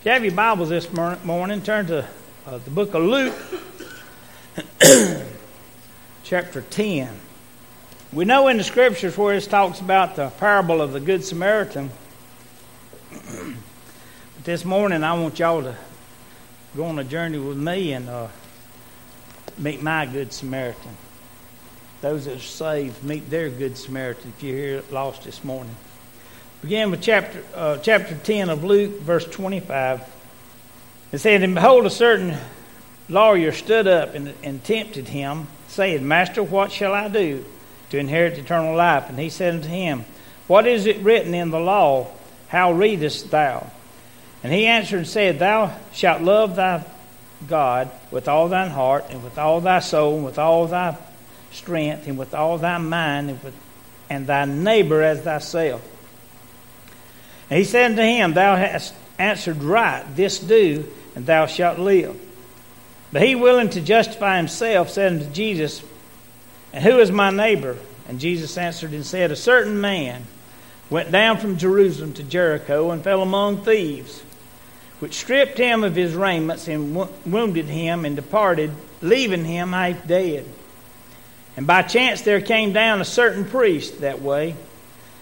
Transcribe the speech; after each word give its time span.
If 0.00 0.06
you 0.06 0.12
have 0.12 0.24
your 0.24 0.32
Bibles 0.32 0.70
this 0.70 0.90
morning, 0.94 1.60
turn 1.60 1.84
to 1.88 2.08
uh, 2.46 2.56
the 2.56 2.70
book 2.70 2.94
of 2.94 3.02
Luke, 3.02 3.34
chapter 6.24 6.62
10. 6.62 7.14
We 8.10 8.24
know 8.24 8.48
in 8.48 8.56
the 8.56 8.64
scriptures 8.64 9.18
where 9.18 9.34
it 9.34 9.44
talks 9.44 9.78
about 9.80 10.16
the 10.16 10.30
parable 10.30 10.80
of 10.80 10.94
the 10.94 11.00
Good 11.00 11.22
Samaritan. 11.22 11.90
but 13.10 14.44
this 14.44 14.64
morning, 14.64 15.04
I 15.04 15.12
want 15.20 15.38
y'all 15.38 15.64
to 15.64 15.76
go 16.74 16.86
on 16.86 16.98
a 16.98 17.04
journey 17.04 17.36
with 17.36 17.58
me 17.58 17.92
and 17.92 18.08
uh, 18.08 18.28
meet 19.58 19.82
my 19.82 20.06
Good 20.06 20.32
Samaritan. 20.32 20.96
Those 22.00 22.24
that 22.24 22.36
are 22.38 22.40
saved, 22.40 23.04
meet 23.04 23.28
their 23.28 23.50
Good 23.50 23.76
Samaritan 23.76 24.32
if 24.34 24.42
you're 24.42 24.56
here 24.56 24.82
lost 24.90 25.24
this 25.24 25.44
morning. 25.44 25.76
Begin 26.62 26.90
with 26.90 27.00
chapter, 27.00 27.42
uh, 27.54 27.78
chapter 27.78 28.14
10 28.14 28.50
of 28.50 28.64
Luke, 28.64 29.00
verse 29.00 29.24
25. 29.24 30.02
It 31.10 31.18
said, 31.18 31.42
And 31.42 31.54
behold, 31.54 31.86
a 31.86 31.90
certain 31.90 32.36
lawyer 33.08 33.50
stood 33.50 33.88
up 33.88 34.14
and, 34.14 34.34
and 34.42 34.62
tempted 34.62 35.08
him, 35.08 35.46
saying, 35.68 36.06
Master, 36.06 36.42
what 36.42 36.70
shall 36.70 36.92
I 36.92 37.08
do 37.08 37.46
to 37.88 37.98
inherit 37.98 38.36
eternal 38.36 38.76
life? 38.76 39.08
And 39.08 39.18
he 39.18 39.30
said 39.30 39.54
unto 39.54 39.68
him, 39.68 40.04
What 40.48 40.66
is 40.66 40.84
it 40.84 40.98
written 40.98 41.32
in 41.32 41.50
the 41.50 41.58
law? 41.58 42.08
How 42.48 42.72
readest 42.72 43.30
thou? 43.30 43.70
And 44.42 44.52
he 44.52 44.66
answered 44.66 44.98
and 44.98 45.08
said, 45.08 45.38
Thou 45.38 45.74
shalt 45.94 46.20
love 46.20 46.56
thy 46.56 46.84
God 47.48 47.90
with 48.10 48.28
all 48.28 48.48
thine 48.48 48.70
heart, 48.70 49.06
and 49.08 49.24
with 49.24 49.38
all 49.38 49.62
thy 49.62 49.78
soul, 49.78 50.16
and 50.16 50.24
with 50.26 50.38
all 50.38 50.66
thy 50.66 50.98
strength, 51.52 52.06
and 52.06 52.18
with 52.18 52.34
all 52.34 52.58
thy 52.58 52.76
mind, 52.76 53.30
and, 53.30 53.42
with, 53.42 53.54
and 54.10 54.26
thy 54.26 54.44
neighbor 54.44 55.00
as 55.00 55.22
thyself. 55.22 55.80
And 57.50 57.58
he 57.58 57.64
said 57.64 57.90
unto 57.90 58.02
him, 58.02 58.32
Thou 58.32 58.56
hast 58.56 58.94
answered 59.18 59.62
right, 59.62 60.04
this 60.16 60.38
do, 60.38 60.86
and 61.14 61.26
thou 61.26 61.46
shalt 61.46 61.78
live. 61.78 62.18
But 63.12 63.22
he, 63.22 63.34
willing 63.34 63.70
to 63.70 63.80
justify 63.80 64.36
himself, 64.36 64.90
said 64.90 65.12
unto 65.12 65.28
Jesus, 65.30 65.82
And 66.72 66.84
who 66.84 67.00
is 67.00 67.10
my 67.10 67.30
neighbor? 67.30 67.76
And 68.08 68.20
Jesus 68.20 68.56
answered 68.56 68.92
and 68.92 69.04
said, 69.04 69.32
A 69.32 69.36
certain 69.36 69.80
man 69.80 70.26
went 70.88 71.10
down 71.10 71.38
from 71.38 71.58
Jerusalem 71.58 72.12
to 72.14 72.22
Jericho 72.22 72.92
and 72.92 73.02
fell 73.02 73.20
among 73.20 73.64
thieves, 73.64 74.22
which 75.00 75.14
stripped 75.14 75.58
him 75.58 75.82
of 75.82 75.96
his 75.96 76.14
raiments 76.14 76.68
and 76.68 76.94
wounded 77.26 77.66
him 77.66 78.04
and 78.04 78.14
departed, 78.14 78.70
leaving 79.02 79.44
him 79.44 79.72
half 79.72 80.06
dead. 80.06 80.46
And 81.56 81.66
by 81.66 81.82
chance 81.82 82.22
there 82.22 82.40
came 82.40 82.72
down 82.72 83.00
a 83.00 83.04
certain 83.04 83.44
priest 83.44 84.00
that 84.00 84.22
way 84.22 84.54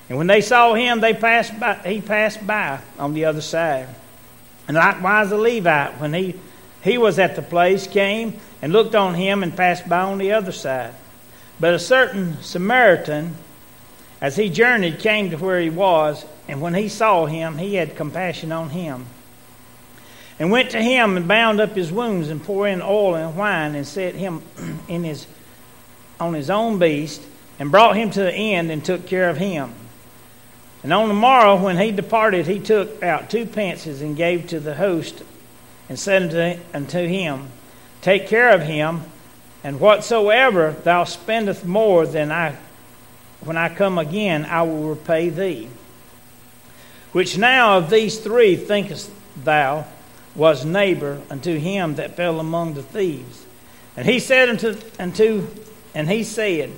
and 0.08 0.16
when 0.16 0.26
they 0.26 0.40
saw 0.40 0.74
him, 0.74 1.00
they 1.00 1.12
passed 1.12 1.58
by, 1.60 1.74
he 1.84 2.00
passed 2.00 2.46
by 2.46 2.80
on 2.98 3.12
the 3.12 3.26
other 3.26 3.42
side. 3.42 3.88
And 4.66 4.76
likewise 4.76 5.30
the 5.30 5.36
Levite, 5.36 6.00
when 6.00 6.14
he, 6.14 6.34
he 6.82 6.96
was 6.96 7.18
at 7.18 7.36
the 7.36 7.42
place, 7.42 7.86
came 7.86 8.38
and 8.62 8.72
looked 8.72 8.94
on 8.94 9.14
him 9.14 9.42
and 9.42 9.56
passed 9.56 9.88
by 9.88 10.00
on 10.00 10.18
the 10.18 10.32
other 10.32 10.52
side. 10.52 10.94
But 11.60 11.74
a 11.74 11.78
certain 11.78 12.40
Samaritan, 12.42 13.34
as 14.20 14.36
he 14.36 14.48
journeyed, 14.48 14.98
came 14.98 15.30
to 15.30 15.36
where 15.36 15.60
he 15.60 15.70
was, 15.70 16.24
and 16.46 16.62
when 16.62 16.74
he 16.74 16.88
saw 16.88 17.26
him, 17.26 17.58
he 17.58 17.74
had 17.74 17.96
compassion 17.96 18.50
on 18.50 18.70
him. 18.70 19.06
And 20.38 20.50
went 20.50 20.70
to 20.70 20.80
him 20.80 21.16
and 21.16 21.26
bound 21.28 21.60
up 21.60 21.74
his 21.74 21.90
wounds 21.90 22.28
and 22.28 22.42
poured 22.42 22.70
in 22.70 22.80
oil 22.80 23.16
and 23.16 23.36
wine 23.36 23.74
and 23.74 23.86
set 23.86 24.14
him 24.14 24.42
in 24.88 25.04
his, 25.04 25.26
on 26.18 26.32
his 26.32 26.48
own 26.48 26.78
beast 26.78 27.20
and 27.58 27.70
brought 27.70 27.96
him 27.96 28.10
to 28.10 28.20
the 28.20 28.32
end 28.32 28.70
and 28.70 28.82
took 28.82 29.06
care 29.06 29.28
of 29.28 29.36
him. 29.36 29.74
And 30.82 30.92
on 30.92 31.08
the 31.08 31.14
morrow, 31.14 31.56
when 31.56 31.78
he 31.78 31.90
departed, 31.90 32.46
he 32.46 32.60
took 32.60 33.02
out 33.02 33.30
two 33.30 33.46
pences 33.46 34.00
and 34.00 34.16
gave 34.16 34.46
to 34.48 34.60
the 34.60 34.76
host, 34.76 35.22
and 35.88 35.98
said 35.98 36.60
unto, 36.72 37.06
him, 37.06 37.48
Take 38.00 38.28
care 38.28 38.50
of 38.50 38.62
him, 38.62 39.02
and 39.64 39.80
whatsoever 39.80 40.76
thou 40.84 41.04
spendest 41.04 41.64
more 41.64 42.06
than 42.06 42.30
I, 42.30 42.56
when 43.40 43.56
I 43.56 43.74
come 43.74 43.98
again, 43.98 44.44
I 44.44 44.62
will 44.62 44.88
repay 44.88 45.30
thee. 45.30 45.68
Which 47.12 47.38
now 47.38 47.78
of 47.78 47.90
these 47.90 48.18
three 48.18 48.54
thinkest 48.54 49.10
thou 49.42 49.86
was 50.34 50.64
neighbor 50.64 51.20
unto 51.30 51.58
him 51.58 51.96
that 51.96 52.14
fell 52.14 52.38
among 52.38 52.74
the 52.74 52.82
thieves? 52.82 53.44
And 53.96 54.06
he 54.06 54.20
said 54.20 54.48
unto, 54.48 54.76
unto 54.98 55.48
and 55.94 56.08
he 56.08 56.22
said, 56.22 56.70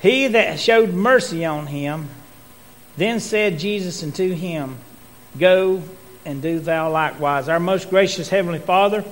He 0.00 0.28
that 0.28 0.58
showed 0.58 0.94
mercy 0.94 1.44
on 1.44 1.66
him, 1.66 2.08
then 2.96 3.20
said 3.20 3.58
Jesus 3.58 4.02
unto 4.02 4.32
him, 4.32 4.78
Go 5.38 5.82
and 6.24 6.40
do 6.40 6.60
thou 6.60 6.90
likewise. 6.90 7.48
Our 7.48 7.60
most 7.60 7.90
gracious 7.90 8.28
Heavenly 8.28 8.60
Father, 8.60 9.04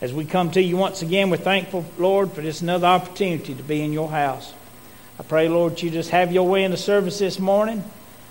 as 0.00 0.12
we 0.12 0.24
come 0.24 0.50
to 0.52 0.62
you 0.62 0.76
once 0.76 1.02
again, 1.02 1.30
we're 1.30 1.36
thankful, 1.36 1.84
Lord, 1.98 2.32
for 2.32 2.40
this 2.40 2.60
another 2.60 2.88
opportunity 2.88 3.54
to 3.54 3.62
be 3.62 3.82
in 3.82 3.92
your 3.92 4.10
house. 4.10 4.52
I 5.18 5.22
pray, 5.22 5.48
Lord, 5.48 5.80
you 5.80 5.90
just 5.90 6.10
have 6.10 6.32
your 6.32 6.48
way 6.48 6.64
in 6.64 6.72
the 6.72 6.76
service 6.76 7.18
this 7.18 7.38
morning. 7.38 7.84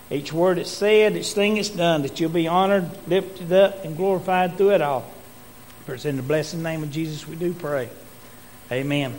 Each 0.09 0.34
word 0.34 0.57
that's 0.57 0.69
said, 0.69 1.16
each 1.16 1.31
thing 1.31 1.56
that's 1.56 1.69
done, 1.69 2.01
that 2.01 2.19
you'll 2.19 2.30
be 2.30 2.47
honored, 2.47 2.90
lifted 3.07 3.53
up, 3.53 3.85
and 3.85 3.96
glorified 3.96 4.57
through 4.57 4.72
it 4.72 4.81
all. 4.81 5.09
For 5.85 5.94
it's 5.94 6.03
in 6.03 6.18
the 6.18 6.24
blessed 6.24 6.56
name 6.56 6.84
of 6.84 6.91
Jesus 6.91 7.25
we 7.25 7.38
do 7.38 7.53
pray. 7.53 7.90
Amen. 8.69 9.18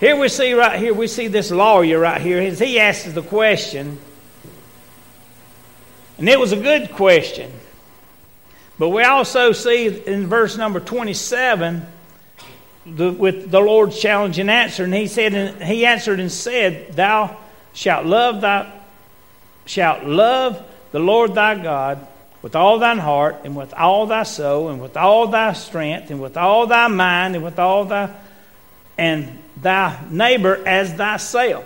Here 0.00 0.16
we 0.16 0.28
see 0.28 0.54
right 0.54 0.78
here, 0.78 0.94
we 0.94 1.06
see 1.06 1.28
this 1.28 1.50
lawyer 1.50 1.98
right 1.98 2.20
here. 2.20 2.40
As 2.40 2.58
He 2.58 2.80
asks 2.80 3.12
the 3.12 3.22
question, 3.22 3.98
and 6.22 6.28
it 6.28 6.38
was 6.38 6.52
a 6.52 6.56
good 6.56 6.92
question. 6.92 7.50
But 8.78 8.90
we 8.90 9.02
also 9.02 9.50
see 9.50 9.88
in 9.88 10.28
verse 10.28 10.56
number 10.56 10.78
27 10.78 11.84
the, 12.86 13.10
with 13.10 13.50
the 13.50 13.58
Lord's 13.58 13.98
challenging 13.98 14.48
answer. 14.48 14.84
And 14.84 14.94
he 14.94 15.08
said, 15.08 15.34
and 15.34 15.60
he 15.60 15.84
answered 15.84 16.20
and 16.20 16.30
said, 16.30 16.92
Thou 16.92 17.36
shalt 17.72 18.06
love 18.06 18.40
thy 18.40 18.72
shalt 19.66 20.04
love 20.04 20.64
the 20.92 21.00
Lord 21.00 21.34
thy 21.34 21.60
God 21.60 22.06
with 22.40 22.54
all 22.54 22.78
thine 22.78 22.98
heart 22.98 23.40
and 23.42 23.56
with 23.56 23.74
all 23.74 24.06
thy 24.06 24.22
soul 24.22 24.68
and 24.68 24.80
with 24.80 24.96
all 24.96 25.26
thy 25.26 25.54
strength 25.54 26.12
and 26.12 26.22
with 26.22 26.36
all 26.36 26.68
thy 26.68 26.86
mind 26.86 27.34
and 27.34 27.42
with 27.44 27.58
all 27.58 27.86
thy 27.86 28.14
and 28.96 29.42
thy 29.60 29.98
neighbor 30.08 30.62
as 30.64 30.92
thyself. 30.92 31.64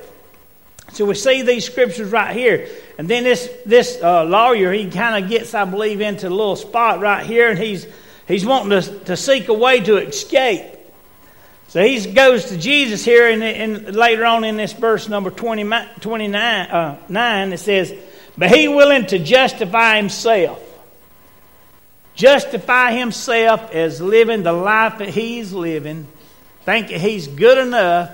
So 0.92 1.04
we 1.04 1.14
see 1.14 1.42
these 1.42 1.64
scriptures 1.64 2.10
right 2.10 2.34
here. 2.34 2.68
And 2.98 3.08
then 3.08 3.24
this, 3.24 3.50
this 3.66 4.00
uh, 4.02 4.24
lawyer, 4.24 4.72
he 4.72 4.90
kind 4.90 5.22
of 5.22 5.30
gets, 5.30 5.52
I 5.52 5.64
believe, 5.64 6.00
into 6.00 6.28
a 6.28 6.30
little 6.30 6.56
spot 6.56 7.00
right 7.00 7.24
here, 7.26 7.50
and 7.50 7.58
he's, 7.58 7.86
he's 8.26 8.46
wanting 8.46 8.80
to, 8.80 8.98
to 9.04 9.16
seek 9.16 9.48
a 9.48 9.54
way 9.54 9.80
to 9.80 9.98
escape. 9.98 10.64
So 11.68 11.82
he 11.82 12.12
goes 12.12 12.46
to 12.46 12.56
Jesus 12.56 13.04
here, 13.04 13.28
and, 13.28 13.42
and 13.42 13.94
later 13.94 14.24
on 14.24 14.44
in 14.44 14.56
this 14.56 14.72
verse 14.72 15.08
number 15.08 15.30
20, 15.30 15.64
29, 16.00 16.34
uh, 16.70 16.98
9, 17.08 17.52
it 17.52 17.58
says, 17.58 17.92
But 18.38 18.50
he 18.50 18.68
willing 18.68 19.06
to 19.06 19.18
justify 19.18 19.96
himself. 19.96 20.62
Justify 22.14 22.92
himself 22.92 23.74
as 23.74 24.00
living 24.00 24.42
the 24.42 24.52
life 24.52 24.98
that 24.98 25.10
he's 25.10 25.52
living, 25.52 26.06
thinking 26.64 26.98
he's 26.98 27.28
good 27.28 27.58
enough, 27.58 28.10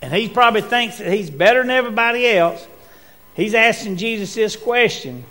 and 0.00 0.12
he 0.12 0.28
probably 0.28 0.62
thinks 0.62 0.98
that 0.98 1.12
he's 1.12 1.30
better 1.30 1.60
than 1.60 1.70
everybody 1.70 2.26
else. 2.28 2.66
He's 3.34 3.54
asking 3.54 3.96
Jesus 3.96 4.34
this 4.34 4.56
question 4.56 5.24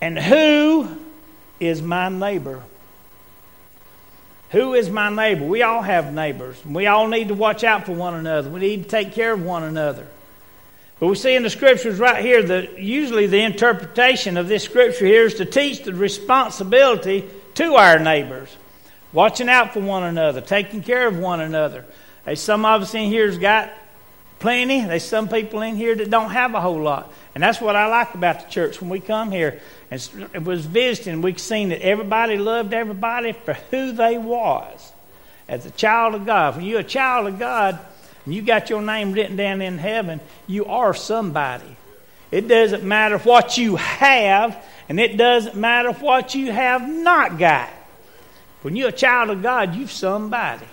And 0.00 0.18
who 0.18 0.88
is 1.60 1.80
my 1.82 2.08
neighbor? 2.08 2.62
Who 4.50 4.74
is 4.74 4.90
my 4.90 5.08
neighbor? 5.08 5.44
We 5.44 5.62
all 5.62 5.80
have 5.80 6.12
neighbors. 6.12 6.62
We 6.66 6.86
all 6.86 7.08
need 7.08 7.28
to 7.28 7.34
watch 7.34 7.64
out 7.64 7.86
for 7.86 7.92
one 7.92 8.14
another. 8.14 8.50
We 8.50 8.60
need 8.60 8.82
to 8.82 8.88
take 8.88 9.12
care 9.12 9.32
of 9.32 9.42
one 9.42 9.62
another. 9.62 10.06
But 11.00 11.06
we 11.06 11.14
see 11.14 11.34
in 11.34 11.42
the 11.42 11.50
scriptures 11.50 11.98
right 11.98 12.22
here 12.22 12.42
that 12.42 12.78
usually 12.78 13.26
the 13.26 13.40
interpretation 13.40 14.36
of 14.36 14.48
this 14.48 14.62
scripture 14.62 15.06
here 15.06 15.24
is 15.24 15.34
to 15.34 15.46
teach 15.46 15.84
the 15.84 15.94
responsibility 15.94 17.24
to 17.54 17.74
our 17.74 17.98
neighbors. 17.98 18.54
Watching 19.12 19.48
out 19.48 19.72
for 19.72 19.80
one 19.80 20.04
another, 20.04 20.40
taking 20.40 20.82
care 20.82 21.08
of 21.08 21.18
one 21.18 21.40
another. 21.40 21.84
There's 22.24 22.40
some 22.40 22.64
of 22.64 22.82
us 22.82 22.94
in 22.94 23.10
here's 23.10 23.38
got 23.38 23.72
plenty. 24.38 24.84
There's 24.84 25.04
some 25.04 25.28
people 25.28 25.62
in 25.62 25.76
here 25.76 25.94
that 25.94 26.10
don't 26.10 26.30
have 26.30 26.54
a 26.54 26.60
whole 26.60 26.80
lot. 26.80 27.12
And 27.34 27.42
that's 27.42 27.60
what 27.60 27.76
I 27.76 27.86
like 27.86 28.14
about 28.14 28.44
the 28.44 28.50
church. 28.50 28.80
When 28.80 28.90
we 28.90 29.00
come 29.00 29.30
here 29.30 29.60
and 29.90 30.46
was 30.46 30.66
visiting, 30.66 31.22
we've 31.22 31.40
seen 31.40 31.70
that 31.70 31.82
everybody 31.82 32.36
loved 32.36 32.74
everybody 32.74 33.32
for 33.32 33.54
who 33.70 33.92
they 33.92 34.18
was. 34.18 34.92
As 35.48 35.66
a 35.66 35.70
child 35.70 36.14
of 36.14 36.24
God. 36.24 36.56
When 36.56 36.64
you're 36.64 36.80
a 36.80 36.84
child 36.84 37.26
of 37.26 37.38
God 37.38 37.78
and 38.24 38.34
you 38.34 38.42
got 38.42 38.70
your 38.70 38.80
name 38.80 39.12
written 39.12 39.36
down 39.36 39.60
in 39.60 39.78
heaven, 39.78 40.20
you 40.46 40.64
are 40.66 40.94
somebody. 40.94 41.76
It 42.30 42.48
doesn't 42.48 42.82
matter 42.82 43.18
what 43.18 43.58
you 43.58 43.76
have, 43.76 44.56
and 44.88 44.98
it 44.98 45.16
doesn't 45.18 45.54
matter 45.54 45.92
what 45.92 46.34
you 46.34 46.50
have 46.50 46.88
not 46.88 47.38
got. 47.38 47.68
When 48.62 48.74
you're 48.76 48.88
a 48.88 48.92
child 48.92 49.30
of 49.30 49.42
God, 49.42 49.74
you're 49.74 49.88
somebody. 49.88 50.64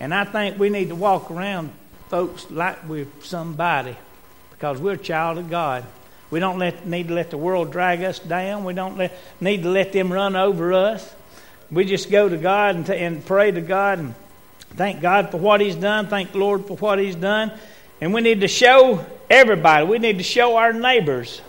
And 0.00 0.12
I 0.12 0.24
think 0.24 0.58
we 0.58 0.70
need 0.70 0.88
to 0.88 0.94
walk 0.94 1.30
around 1.30 1.72
folks 2.08 2.50
like 2.50 2.88
we're 2.88 3.06
somebody 3.22 3.96
because 4.50 4.80
we're 4.80 4.92
a 4.92 4.98
child 4.98 5.38
of 5.38 5.50
God. 5.50 5.84
We 6.30 6.40
don't 6.40 6.58
let, 6.58 6.86
need 6.86 7.08
to 7.08 7.14
let 7.14 7.30
the 7.30 7.38
world 7.38 7.70
drag 7.70 8.02
us 8.02 8.18
down. 8.18 8.64
We 8.64 8.74
don't 8.74 8.96
let, 8.96 9.16
need 9.40 9.62
to 9.62 9.68
let 9.68 9.92
them 9.92 10.12
run 10.12 10.36
over 10.36 10.72
us. 10.72 11.14
We 11.70 11.84
just 11.84 12.10
go 12.10 12.28
to 12.28 12.36
God 12.36 12.76
and, 12.76 12.90
and 12.90 13.24
pray 13.24 13.50
to 13.50 13.60
God 13.60 13.98
and 13.98 14.14
thank 14.70 15.00
God 15.00 15.30
for 15.30 15.38
what 15.38 15.60
He's 15.60 15.76
done. 15.76 16.08
Thank 16.08 16.32
the 16.32 16.38
Lord 16.38 16.66
for 16.66 16.76
what 16.76 16.98
He's 16.98 17.14
done. 17.14 17.52
And 18.00 18.12
we 18.12 18.20
need 18.20 18.40
to 18.40 18.48
show 18.48 19.04
everybody, 19.30 19.86
we 19.86 19.98
need 19.98 20.18
to 20.18 20.24
show 20.24 20.56
our 20.56 20.72
neighbors 20.72 21.40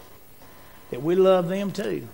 that 0.92 1.02
we 1.02 1.16
love 1.16 1.48
them 1.48 1.72
too. 1.72 2.08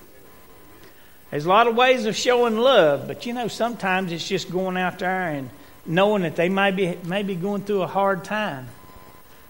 There's 1.29 1.45
a 1.45 1.49
lot 1.49 1.67
of 1.67 1.75
ways 1.75 2.05
of 2.05 2.15
showing 2.15 2.57
love, 2.57 3.07
but 3.07 3.25
you 3.25 3.33
know, 3.33 3.47
sometimes 3.47 4.11
it's 4.11 4.27
just 4.27 4.51
going 4.51 4.77
out 4.77 4.99
there 4.99 5.29
and 5.29 5.49
knowing 5.85 6.23
that 6.23 6.35
they 6.35 6.49
may 6.49 6.71
be, 6.71 6.97
may 7.03 7.23
be 7.23 7.35
going 7.35 7.63
through 7.63 7.81
a 7.81 7.87
hard 7.87 8.23
time. 8.23 8.67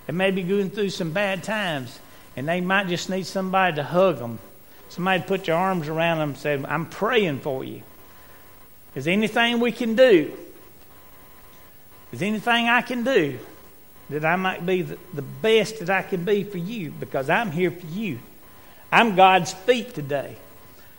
They 0.07 0.13
may 0.13 0.31
be 0.31 0.43
going 0.43 0.69
through 0.69 0.89
some 0.89 1.11
bad 1.11 1.43
times, 1.43 1.99
and 2.35 2.47
they 2.47 2.61
might 2.61 2.87
just 2.87 3.09
need 3.09 3.25
somebody 3.25 3.75
to 3.75 3.83
hug 3.83 4.19
them. 4.19 4.39
Somebody 4.89 5.21
to 5.21 5.27
put 5.27 5.47
your 5.47 5.57
arms 5.57 5.87
around 5.87 6.19
them 6.19 6.29
and 6.29 6.37
say, 6.37 6.61
I'm 6.67 6.85
praying 6.85 7.39
for 7.39 7.63
you. 7.63 7.81
Is 8.93 9.07
anything 9.07 9.59
we 9.59 9.71
can 9.71 9.95
do? 9.95 10.33
Is 12.11 12.21
anything 12.21 12.67
I 12.67 12.81
can 12.81 13.03
do 13.03 13.39
that 14.09 14.25
I 14.25 14.35
might 14.35 14.65
be 14.65 14.81
the, 14.81 14.97
the 15.13 15.21
best 15.21 15.79
that 15.79 15.89
I 15.89 16.01
can 16.01 16.25
be 16.25 16.43
for 16.43 16.57
you? 16.57 16.91
Because 16.91 17.29
I'm 17.29 17.51
here 17.51 17.71
for 17.71 17.87
you. 17.87 18.19
I'm 18.91 19.15
God's 19.15 19.53
feet 19.53 19.93
today. 19.93 20.35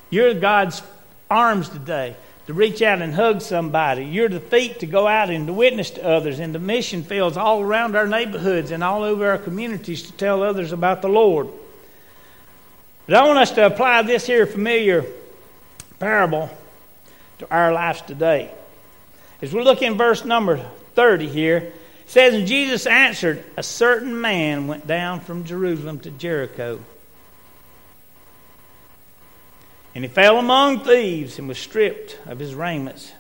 You're 0.09 0.33
God's 0.35 0.83
arms 1.31 1.69
today 1.69 2.17
to 2.47 2.55
reach 2.55 2.83
out 2.83 3.01
and 3.01 3.15
hug 3.15 3.41
somebody. 3.41 4.05
You're 4.05 4.29
the 4.29 4.41
feet 4.41 4.81
to 4.81 4.87
go 4.87 5.07
out 5.07 5.31
and 5.31 5.47
to 5.47 5.53
witness 5.53 5.91
to 5.93 6.07
others 6.07 6.41
in 6.41 6.53
the 6.53 6.59
mission 6.59 7.05
fields 7.05 7.37
all 7.37 7.61
around 7.61 7.95
our 7.95 8.07
neighborhoods 8.07 8.71
and 8.71 8.83
all 8.83 9.03
over 9.05 9.31
our 9.31 9.39
communities 9.39 10.03
to 10.03 10.13
tell 10.13 10.43
others 10.43 10.73
about 10.73 11.03
the 11.03 11.09
Lord. 11.09 11.49
But 13.07 13.17
I 13.17 13.27
want 13.27 13.39
us 13.39 13.53
to 13.53 13.67
apply 13.67 14.03
this 14.03 14.27
here 14.27 14.47
familiar 14.47 15.05
parable 15.99 16.51
to 17.39 17.51
our 17.51 17.73
lives 17.73 18.01
today. 18.03 18.51
As 19.41 19.53
we 19.53 19.63
look 19.63 19.83
in 19.83 19.97
verse 19.97 20.25
number 20.25 20.59
30 20.95 21.29
here, 21.29 21.57
it 21.59 21.75
says, 22.07 22.35
And 22.35 22.47
Jesus 22.47 22.87
answered, 22.87 23.45
A 23.57 23.63
certain 23.63 24.21
man 24.21 24.67
went 24.67 24.87
down 24.87 25.21
from 25.21 25.45
Jerusalem 25.45 26.01
to 26.01 26.11
Jericho. 26.11 26.81
And 29.95 30.05
he 30.05 30.09
fell 30.09 30.39
among 30.39 30.81
thieves 30.81 31.39
and 31.39 31.49
was 31.49 31.59
stripped 31.59 32.19
of 32.27 32.39
his 32.39 32.55
raiments 32.55 33.13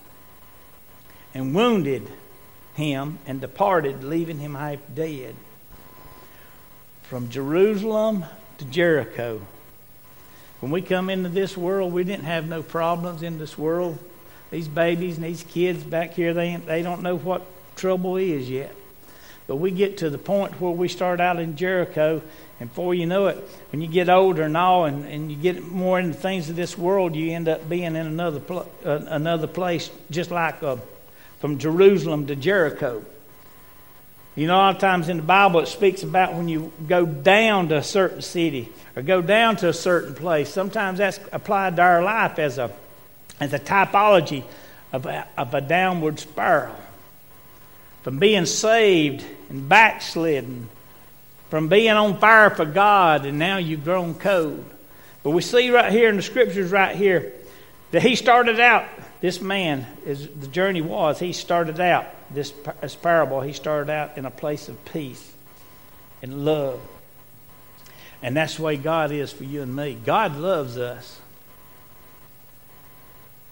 and 1.34 1.54
wounded 1.54 2.08
him 2.74 3.18
and 3.26 3.40
departed, 3.40 4.02
leaving 4.04 4.38
him 4.38 4.54
half 4.54 4.78
dead. 4.94 5.34
From 7.02 7.28
Jerusalem 7.28 8.24
to 8.58 8.64
Jericho. 8.64 9.42
When 10.60 10.72
we 10.72 10.80
come 10.80 11.10
into 11.10 11.28
this 11.28 11.56
world, 11.56 11.92
we 11.92 12.04
didn't 12.04 12.24
have 12.24 12.48
no 12.48 12.62
problems 12.62 13.22
in 13.22 13.38
this 13.38 13.58
world. 13.58 13.98
These 14.50 14.68
babies 14.68 15.16
and 15.16 15.24
these 15.24 15.42
kids 15.42 15.82
back 15.82 16.12
here, 16.12 16.32
they, 16.32 16.56
they 16.56 16.82
don't 16.82 17.02
know 17.02 17.16
what 17.16 17.42
trouble 17.76 18.16
is 18.16 18.48
yet. 18.48 18.74
But 19.46 19.56
we 19.56 19.70
get 19.70 19.98
to 19.98 20.10
the 20.10 20.18
point 20.18 20.60
where 20.60 20.70
we 20.70 20.88
start 20.88 21.20
out 21.20 21.38
in 21.38 21.56
Jericho 21.56 22.22
and 22.62 22.70
before 22.70 22.94
you 22.94 23.06
know 23.06 23.26
it, 23.26 23.38
when 23.72 23.80
you 23.80 23.88
get 23.88 24.08
older 24.08 24.44
and 24.44 24.56
all, 24.56 24.84
and, 24.84 25.04
and 25.06 25.32
you 25.32 25.36
get 25.36 25.66
more 25.66 25.98
into 25.98 26.14
things 26.14 26.48
of 26.48 26.54
this 26.54 26.78
world, 26.78 27.16
you 27.16 27.32
end 27.32 27.48
up 27.48 27.68
being 27.68 27.96
in 27.96 27.96
another 27.96 28.38
pl- 28.38 28.70
uh, 28.84 29.00
another 29.08 29.48
place, 29.48 29.90
just 30.12 30.30
like 30.30 30.62
uh, 30.62 30.76
from 31.40 31.58
Jerusalem 31.58 32.28
to 32.28 32.36
Jericho. 32.36 33.04
You 34.36 34.46
know, 34.46 34.54
a 34.54 34.58
lot 34.58 34.74
of 34.76 34.80
times 34.80 35.08
in 35.08 35.16
the 35.16 35.22
Bible 35.24 35.58
it 35.58 35.66
speaks 35.66 36.04
about 36.04 36.34
when 36.34 36.48
you 36.48 36.72
go 36.86 37.04
down 37.04 37.68
to 37.70 37.78
a 37.78 37.82
certain 37.82 38.22
city 38.22 38.68
or 38.94 39.02
go 39.02 39.22
down 39.22 39.56
to 39.56 39.68
a 39.68 39.74
certain 39.74 40.14
place. 40.14 40.48
Sometimes 40.48 40.98
that's 40.98 41.18
applied 41.32 41.74
to 41.76 41.82
our 41.82 42.00
life 42.04 42.38
as 42.38 42.58
a 42.58 42.70
as 43.40 43.52
a 43.52 43.58
typology 43.58 44.44
of 44.92 45.06
a, 45.06 45.26
of 45.36 45.52
a 45.52 45.60
downward 45.60 46.20
spiral. 46.20 46.76
From 48.04 48.20
being 48.20 48.46
saved 48.46 49.24
and 49.50 49.68
backslidden 49.68 50.68
from 51.52 51.68
being 51.68 51.90
on 51.90 52.16
fire 52.16 52.48
for 52.48 52.64
God 52.64 53.26
and 53.26 53.38
now 53.38 53.58
you've 53.58 53.84
grown 53.84 54.14
cold. 54.14 54.64
But 55.22 55.32
we 55.32 55.42
see 55.42 55.68
right 55.68 55.92
here 55.92 56.08
in 56.08 56.16
the 56.16 56.22
scriptures, 56.22 56.70
right 56.70 56.96
here, 56.96 57.30
that 57.90 58.00
he 58.00 58.16
started 58.16 58.58
out, 58.58 58.86
this 59.20 59.38
man, 59.38 59.86
as 60.06 60.26
the 60.28 60.46
journey 60.46 60.80
was, 60.80 61.18
he 61.18 61.34
started 61.34 61.78
out, 61.78 62.06
this, 62.32 62.54
this 62.80 62.94
parable, 62.94 63.42
he 63.42 63.52
started 63.52 63.92
out 63.92 64.16
in 64.16 64.24
a 64.24 64.30
place 64.30 64.70
of 64.70 64.82
peace 64.86 65.30
and 66.22 66.46
love. 66.46 66.80
And 68.22 68.34
that's 68.34 68.56
the 68.56 68.62
way 68.62 68.78
God 68.78 69.12
is 69.12 69.30
for 69.30 69.44
you 69.44 69.60
and 69.60 69.76
me. 69.76 69.98
God 70.06 70.38
loves 70.38 70.78
us. 70.78 71.20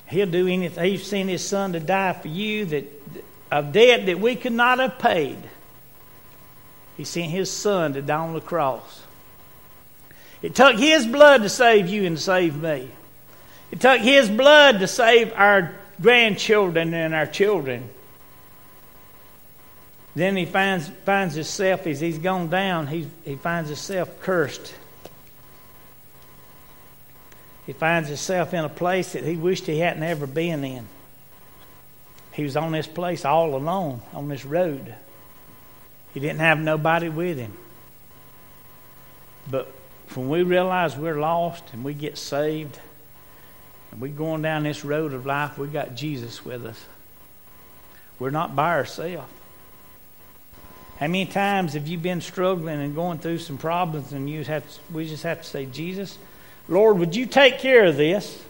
He'll 0.06 0.24
do 0.24 0.48
anything. 0.48 0.90
He's 0.90 1.06
sent 1.06 1.28
his 1.28 1.44
son 1.44 1.74
to 1.74 1.80
die 1.80 2.14
for 2.14 2.28
you 2.28 2.64
that 2.64 3.02
a 3.52 3.62
debt 3.62 4.06
that 4.06 4.20
we 4.20 4.36
could 4.36 4.54
not 4.54 4.78
have 4.78 4.98
paid. 4.98 5.36
He 7.00 7.04
sent 7.04 7.30
his 7.30 7.50
son 7.50 7.94
to 7.94 8.02
die 8.02 8.14
on 8.14 8.34
the 8.34 8.42
cross. 8.42 9.02
It 10.42 10.54
took 10.54 10.78
his 10.78 11.06
blood 11.06 11.40
to 11.40 11.48
save 11.48 11.88
you 11.88 12.04
and 12.04 12.20
save 12.20 12.60
me. 12.60 12.90
It 13.70 13.80
took 13.80 14.02
his 14.02 14.28
blood 14.28 14.80
to 14.80 14.86
save 14.86 15.32
our 15.32 15.74
grandchildren 16.02 16.92
and 16.92 17.14
our 17.14 17.24
children. 17.24 17.88
Then 20.14 20.36
he 20.36 20.44
finds, 20.44 20.90
finds 21.06 21.36
himself, 21.36 21.86
as 21.86 22.00
he's 22.00 22.18
gone 22.18 22.50
down, 22.50 22.86
he, 22.86 23.06
he 23.24 23.36
finds 23.36 23.70
himself 23.70 24.20
cursed. 24.20 24.74
He 27.64 27.72
finds 27.72 28.08
himself 28.08 28.52
in 28.52 28.62
a 28.62 28.68
place 28.68 29.14
that 29.14 29.24
he 29.24 29.36
wished 29.36 29.64
he 29.64 29.78
hadn't 29.78 30.02
ever 30.02 30.26
been 30.26 30.64
in. 30.64 30.86
He 32.32 32.42
was 32.42 32.58
on 32.58 32.72
this 32.72 32.86
place 32.86 33.24
all 33.24 33.54
alone, 33.54 34.02
on 34.12 34.28
this 34.28 34.44
road. 34.44 34.94
He 36.14 36.20
didn't 36.20 36.40
have 36.40 36.58
nobody 36.58 37.08
with 37.08 37.38
him. 37.38 37.52
But 39.50 39.72
when 40.14 40.28
we 40.28 40.42
realize 40.42 40.96
we're 40.96 41.20
lost 41.20 41.64
and 41.72 41.84
we 41.84 41.94
get 41.94 42.18
saved, 42.18 42.78
and 43.90 44.00
we're 44.00 44.12
going 44.12 44.42
down 44.42 44.64
this 44.64 44.84
road 44.84 45.12
of 45.12 45.26
life, 45.26 45.58
we 45.58 45.68
got 45.68 45.94
Jesus 45.94 46.44
with 46.44 46.66
us. 46.66 46.84
We're 48.18 48.30
not 48.30 48.54
by 48.54 48.76
ourselves. 48.76 49.30
How 50.98 51.06
many 51.06 51.24
times 51.24 51.72
have 51.72 51.88
you 51.88 51.96
been 51.96 52.20
struggling 52.20 52.80
and 52.80 52.94
going 52.94 53.18
through 53.18 53.38
some 53.38 53.56
problems, 53.56 54.12
and 54.12 54.28
you 54.28 54.44
have 54.44 54.64
we 54.92 55.08
just 55.08 55.22
have 55.22 55.40
to 55.40 55.48
say, 55.48 55.64
Jesus, 55.64 56.18
Lord, 56.68 56.98
would 56.98 57.16
you 57.16 57.24
take 57.24 57.58
care 57.58 57.86
of 57.86 57.96
this? 57.96 58.44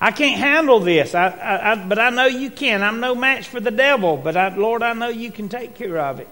I 0.00 0.12
can't 0.12 0.38
handle 0.38 0.78
this, 0.78 1.14
I, 1.14 1.28
I, 1.28 1.72
I, 1.72 1.74
but 1.74 1.98
I 1.98 2.10
know 2.10 2.26
you 2.26 2.50
can. 2.50 2.82
I'm 2.82 3.00
no 3.00 3.14
match 3.16 3.48
for 3.48 3.58
the 3.58 3.72
devil, 3.72 4.16
but 4.16 4.56
Lord, 4.56 4.82
I 4.82 4.92
know 4.92 5.08
you 5.08 5.32
can 5.32 5.48
take 5.48 5.74
care 5.74 5.98
of 5.98 6.20
it. 6.20 6.28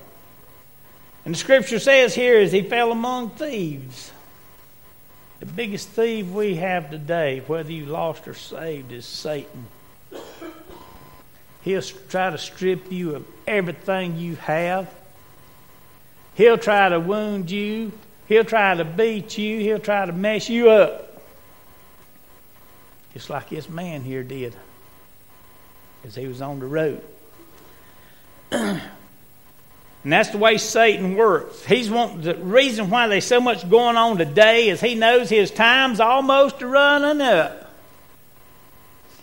And 1.24 1.34
the 1.34 1.38
scripture 1.38 1.80
says 1.80 2.14
here 2.14 2.38
is 2.38 2.52
he 2.52 2.62
fell 2.62 2.92
among 2.92 3.30
thieves. 3.30 4.12
The 5.40 5.46
biggest 5.46 5.88
thief 5.88 6.26
we 6.26 6.54
have 6.56 6.90
today, 6.90 7.42
whether 7.46 7.72
you 7.72 7.86
lost 7.86 8.28
or 8.28 8.34
saved, 8.34 8.92
is 8.92 9.04
Satan. 9.04 9.66
He'll 11.62 11.82
try 11.82 12.30
to 12.30 12.38
strip 12.38 12.92
you 12.92 13.16
of 13.16 13.26
everything 13.48 14.16
you 14.16 14.36
have. 14.36 14.88
He'll 16.36 16.58
try 16.58 16.88
to 16.88 17.00
wound 17.00 17.50
you. 17.50 17.90
He'll 18.28 18.44
try 18.44 18.76
to 18.76 18.84
beat 18.84 19.36
you. 19.36 19.58
He'll 19.58 19.80
try 19.80 20.06
to 20.06 20.12
mess 20.12 20.48
you 20.48 20.70
up 20.70 21.05
just 23.16 23.30
like 23.30 23.48
this 23.48 23.70
man 23.70 24.02
here 24.02 24.22
did 24.22 24.54
as 26.04 26.14
he 26.14 26.26
was 26.26 26.42
on 26.42 26.60
the 26.60 26.66
road. 26.66 27.02
and 28.50 28.82
that's 30.04 30.28
the 30.28 30.36
way 30.36 30.58
Satan 30.58 31.16
works. 31.16 31.64
He's 31.64 31.88
want, 31.88 32.24
the 32.24 32.34
reason 32.34 32.90
why 32.90 33.08
there's 33.08 33.24
so 33.24 33.40
much 33.40 33.70
going 33.70 33.96
on 33.96 34.18
today 34.18 34.68
is 34.68 34.82
he 34.82 34.96
knows 34.96 35.30
his 35.30 35.50
time's 35.50 35.98
almost 35.98 36.60
running 36.60 37.22
up. 37.22 37.72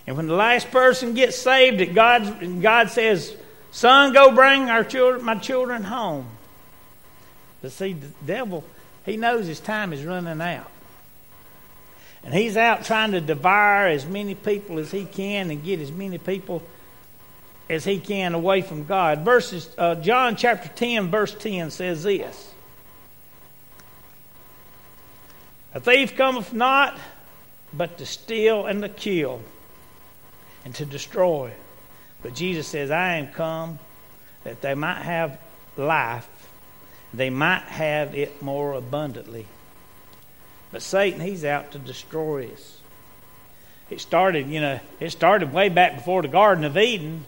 And 0.08 0.18
when 0.18 0.26
the 0.26 0.34
last 0.34 0.72
person 0.72 1.14
gets 1.14 1.38
saved, 1.38 1.80
that 1.80 1.94
God, 1.94 2.64
God 2.64 2.90
says, 2.90 3.38
Son, 3.70 4.12
go 4.12 4.34
bring 4.34 4.72
our 4.72 4.84
children, 4.84 5.24
my 5.24 5.36
children 5.36 5.84
home. 5.84 6.26
But 7.62 7.72
see, 7.74 7.94
the 7.94 8.08
devil, 8.26 8.64
he 9.06 9.18
knows 9.18 9.46
his 9.46 9.60
time 9.60 9.94
is 9.94 10.04
running 10.04 10.42
out. 10.42 10.72
And 12.24 12.34
he's 12.34 12.56
out 12.56 12.86
trying 12.86 13.12
to 13.12 13.22
devour 13.22 13.88
as 13.88 14.06
many 14.06 14.34
people 14.36 14.80
as 14.80 14.92
he 14.92 15.06
can 15.06 15.52
and 15.52 15.64
get 15.64 15.80
as 15.80 15.92
many 15.92 16.18
people 16.18 16.64
as 17.70 17.84
he 17.84 18.00
can 18.00 18.34
away 18.34 18.62
from 18.62 18.86
God. 18.86 19.20
Verses 19.20 19.70
uh, 19.78 19.96
John 19.96 20.36
chapter 20.36 20.70
10, 20.70 21.10
verse 21.10 21.34
10 21.36 21.72
says 21.72 22.04
this 22.04 22.54
A 25.74 25.80
thief 25.80 26.16
cometh 26.16 26.54
not 26.54 26.98
but 27.74 27.98
to 27.98 28.06
steal 28.06 28.68
and 28.68 28.82
to 28.84 28.90
kill 28.90 29.42
and 30.64 30.74
to 30.76 30.86
destroy. 30.86 31.52
But 32.22 32.36
Jesus 32.36 32.68
says, 32.68 32.92
I 32.92 33.16
am 33.16 33.28
come 33.28 33.80
that 34.44 34.62
they 34.62 34.76
might 34.76 35.02
have 35.02 35.40
life, 35.76 36.28
they 37.14 37.30
might 37.30 37.64
have 37.64 38.16
it 38.16 38.42
more 38.42 38.74
abundantly. 38.74 39.46
But 40.74 40.82
Satan, 40.82 41.22
he's 41.22 41.46
out 41.46 41.72
to 41.74 41.80
destroy 41.80 42.50
us. 42.52 42.78
It 43.92 44.02
started, 44.02 44.48
you 44.48 44.60
know, 44.60 44.80
it 45.00 45.12
started 45.12 45.54
way 45.54 45.70
back 45.70 45.98
before 45.98 46.24
the 46.24 46.28
Garden 46.28 46.64
of 46.64 46.76
Eden. 46.78 47.26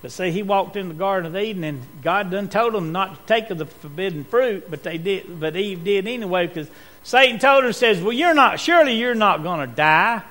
But 0.00 0.10
see, 0.10 0.30
he 0.30 0.42
walked 0.42 0.74
in 0.74 0.88
the 0.88 0.94
Garden 0.94 1.26
of 1.26 1.36
Eden, 1.36 1.64
and 1.64 1.82
God 2.02 2.30
done 2.30 2.48
told 2.48 2.74
him 2.74 2.90
not 2.90 3.14
to 3.14 3.34
take 3.34 3.50
of 3.50 3.58
the 3.58 3.66
forbidden 3.66 4.24
fruit, 4.24 4.70
but 4.70 4.84
they 4.84 4.96
did. 4.96 5.38
But 5.38 5.54
Eve 5.54 5.84
did 5.84 6.06
anyway, 6.06 6.46
because 6.46 6.70
Satan 7.02 7.38
told 7.38 7.64
her, 7.64 7.74
"says 7.74 8.00
Well, 8.00 8.12
you're 8.12 8.32
not. 8.32 8.58
Surely 8.58 8.94
you're 8.94 9.14
not 9.14 9.42
going 9.42 9.68
to 9.68 9.74
die. 9.74 10.22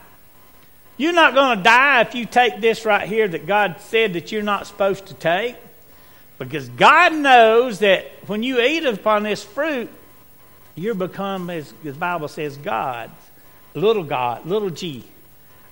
You're 0.95 1.13
not 1.13 1.35
going 1.35 1.59
to 1.59 1.63
die 1.63 2.01
if 2.01 2.15
you 2.15 2.25
take 2.25 2.59
this 2.59 2.83
right 2.83 3.07
here 3.07 3.27
that 3.27 3.45
God 3.45 3.75
said 3.81 4.13
that 4.13 4.31
you're 4.31 4.41
not 4.41 4.65
supposed 4.65 5.05
to 5.07 5.13
take, 5.13 5.57
because 6.39 6.69
God 6.69 7.13
knows 7.13 7.79
that 7.79 8.09
when 8.25 8.41
you 8.41 8.59
eat 8.59 8.83
upon 8.83 9.21
this 9.21 9.43
fruit, 9.43 9.91
you 10.77 10.93
become, 10.93 11.49
as 11.49 11.73
the 11.83 11.93
Bible 11.93 12.27
says, 12.27 12.57
God, 12.57 13.11
little 13.73 14.03
God, 14.03 14.45
little 14.45 14.69
G, 14.69 15.03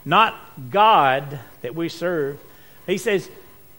not 0.03 0.35
God 0.69 1.39
that 1.61 1.75
we 1.75 1.89
serve." 1.89 2.39
He 2.85 2.97
says 2.97 3.29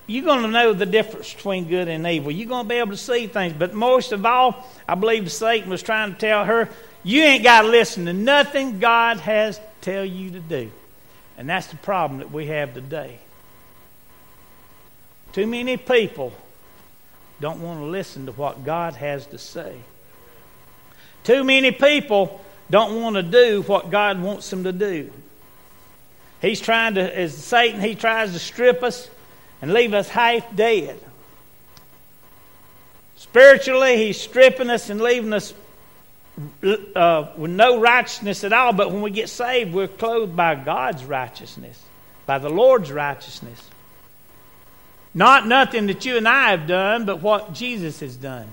you're 0.07 0.25
going 0.25 0.43
to 0.43 0.49
know 0.49 0.73
the 0.73 0.87
difference 0.87 1.35
between 1.35 1.69
good 1.69 1.89
and 1.89 2.07
evil. 2.07 2.31
You're 2.31 2.49
going 2.49 2.65
to 2.65 2.69
be 2.69 2.77
able 2.77 2.93
to 2.93 2.97
see 2.97 3.27
things. 3.27 3.55
But 3.59 3.75
most 3.75 4.13
of 4.13 4.25
all, 4.25 4.65
I 4.87 4.95
believe 4.95 5.31
Satan 5.33 5.69
was 5.69 5.83
trying 5.83 6.13
to 6.13 6.19
tell 6.19 6.45
her, 6.45 6.69
you 7.03 7.23
ain't 7.23 7.43
got 7.43 7.63
to 7.63 7.69
listen 7.69 8.07
to 8.07 8.13
nothing 8.13 8.79
God 8.79 9.19
has 9.19 9.59
to 9.59 9.65
tell 9.81 10.05
you 10.05 10.31
to 10.31 10.41
do. 10.41 10.71
And 11.37 11.49
that's 11.49 11.67
the 11.67 11.77
problem 11.77 12.21
that 12.21 12.31
we 12.31 12.47
have 12.47 12.73
today. 12.73 13.19
Too 15.33 15.47
many 15.47 15.77
people 15.77 16.33
don't 17.41 17.61
want 17.61 17.81
to 17.81 17.87
listen 17.87 18.27
to 18.27 18.33
what 18.33 18.65
God 18.65 18.95
has 18.95 19.27
to 19.27 19.39
say. 19.39 19.77
Too 21.27 21.43
many 21.43 21.73
people 21.73 22.41
don't 22.71 23.03
want 23.03 23.17
to 23.17 23.23
do 23.25 23.63
what 23.63 23.91
God 23.91 24.23
wants 24.23 24.49
them 24.49 24.63
to 24.63 24.71
do. 24.71 25.11
He's 26.41 26.61
trying 26.61 26.95
to, 26.95 27.19
as 27.19 27.37
Satan, 27.37 27.81
he 27.81 27.97
tries 27.97 28.33
to 28.33 28.39
strip 28.39 28.85
us 28.85 29.11
and 29.61 29.73
leave 29.73 29.93
us 29.93 30.09
half 30.09 30.55
dead. 30.55 30.97
Spiritually, 33.17 33.97
he's 33.97 34.21
stripping 34.21 34.71
us 34.71 34.89
and 34.89 35.01
leaving 35.01 35.33
us 35.33 35.53
uh, 36.95 37.27
with 37.37 37.51
no 37.51 37.81
righteousness 37.81 38.45
at 38.45 38.53
all. 38.53 38.73
But 38.73 38.93
when 38.93 39.03
we 39.03 39.11
get 39.11 39.29
saved, 39.29 39.75
we're 39.75 39.89
clothed 39.89 40.37
by 40.37 40.55
God's 40.55 41.05
righteousness, 41.05 41.83
by 42.25 42.39
the 42.39 42.51
Lord's 42.51 42.93
righteousness. 42.93 43.61
Not 45.13 45.49
nothing 45.49 45.89
that 45.89 46.05
you 46.05 46.19
and 46.19 46.29
I 46.29 46.53
have 46.53 46.69
done, 46.69 47.05
but 47.05 47.21
what 47.21 47.53
Jesus 47.53 47.99
has 47.99 48.15
done. 48.15 48.47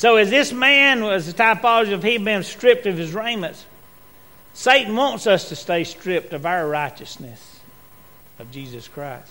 So, 0.00 0.16
as 0.16 0.30
this 0.30 0.50
man 0.50 1.04
was 1.04 1.28
a 1.28 1.34
typology 1.34 1.92
of 1.92 2.02
he 2.02 2.16
been 2.16 2.42
stripped 2.42 2.86
of 2.86 2.96
his 2.96 3.12
raiments, 3.12 3.66
Satan 4.54 4.96
wants 4.96 5.26
us 5.26 5.50
to 5.50 5.56
stay 5.56 5.84
stripped 5.84 6.32
of 6.32 6.46
our 6.46 6.66
righteousness 6.66 7.60
of 8.38 8.50
Jesus 8.50 8.88
Christ. 8.88 9.30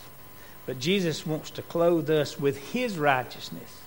But 0.68 0.78
Jesus 0.78 1.26
wants 1.26 1.50
to 1.50 1.64
clothe 1.64 2.08
us 2.12 2.40
with 2.40 2.60
His 2.72 3.00
righteousness. 3.00 3.82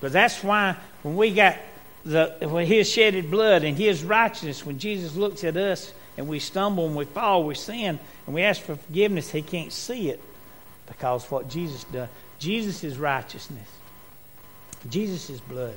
But 0.00 0.12
that's 0.12 0.42
why 0.42 0.76
when 1.02 1.14
we 1.14 1.34
got 1.34 1.58
the 2.06 2.34
when 2.40 2.66
His 2.66 2.88
shedded 2.88 3.30
blood 3.30 3.64
and 3.64 3.76
His 3.76 4.02
righteousness, 4.02 4.64
when 4.64 4.78
Jesus 4.78 5.14
looks 5.14 5.44
at 5.44 5.58
us 5.58 5.92
and 6.16 6.26
we 6.26 6.38
stumble 6.38 6.86
and 6.86 6.96
we 6.96 7.04
fall, 7.04 7.44
we 7.44 7.54
sin, 7.54 7.98
and 8.24 8.34
we 8.34 8.40
ask 8.40 8.62
for 8.62 8.76
forgiveness, 8.76 9.30
He 9.30 9.42
can't 9.42 9.74
see 9.74 10.08
it 10.08 10.22
because 10.86 11.30
what 11.30 11.50
Jesus 11.50 11.84
does. 11.84 12.08
Jesus 12.38 12.82
is 12.82 12.96
righteousness. 12.96 13.68
Jesus 14.90 15.30
blood. 15.40 15.76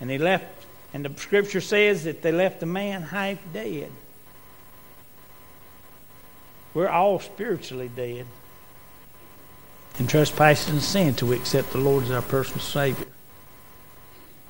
And 0.00 0.10
he 0.10 0.18
left, 0.18 0.46
and 0.94 1.04
the 1.04 1.20
scripture 1.20 1.60
says 1.60 2.04
that 2.04 2.22
they 2.22 2.32
left 2.32 2.60
the 2.60 2.66
man 2.66 3.02
half 3.02 3.38
dead. 3.52 3.90
We're 6.72 6.88
all 6.88 7.20
spiritually 7.20 7.90
dead 7.94 8.26
in 9.98 10.06
trespasses 10.06 10.68
and 10.68 10.82
sin 10.82 11.08
until 11.08 11.28
we 11.28 11.36
accept 11.36 11.72
the 11.72 11.78
Lord 11.78 12.04
as 12.04 12.10
our 12.10 12.22
personal 12.22 12.60
Savior. 12.60 13.06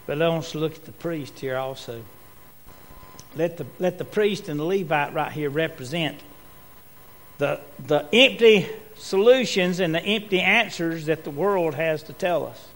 But 0.06 0.18
want 0.18 0.44
us 0.44 0.54
look 0.54 0.74
at 0.74 0.84
the 0.84 0.92
priest 0.92 1.40
here 1.40 1.56
also. 1.56 2.02
Let 3.36 3.56
the, 3.56 3.66
let 3.78 3.98
the 3.98 4.04
priest 4.04 4.48
and 4.48 4.58
the 4.58 4.64
Levite 4.64 5.14
right 5.14 5.32
here 5.32 5.50
represent 5.50 6.18
the, 7.38 7.60
the 7.78 8.06
empty 8.12 8.68
solutions 9.00 9.80
and 9.80 9.94
the 9.94 10.02
empty 10.02 10.40
answers 10.40 11.06
that 11.06 11.24
the 11.24 11.30
world 11.30 11.74
has 11.74 12.02
to 12.04 12.12
tell 12.12 12.46
us. 12.46 12.68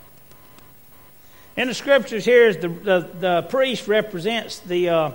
In 1.56 1.68
the 1.68 1.74
scriptures 1.74 2.24
here, 2.24 2.48
is 2.48 2.56
the, 2.56 2.68
the, 2.68 3.10
the 3.20 3.42
priest 3.42 3.86
represents 3.86 4.58
the 4.60 4.88
uh, 4.88 5.10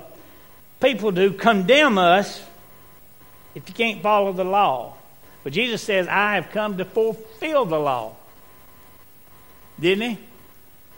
people 0.79 1.11
who 1.11 1.31
condemn 1.31 1.97
us 1.97 2.41
if 3.55 3.67
you 3.67 3.75
can't 3.75 4.01
follow 4.01 4.31
the 4.31 4.45
law. 4.45 4.95
But 5.43 5.53
Jesus 5.53 5.81
says, 5.81 6.07
I 6.07 6.35
have 6.35 6.51
come 6.51 6.77
to 6.77 6.85
fulfill 6.85 7.65
the 7.65 7.79
law. 7.79 8.15
Didn't 9.79 10.11
he? 10.11 10.17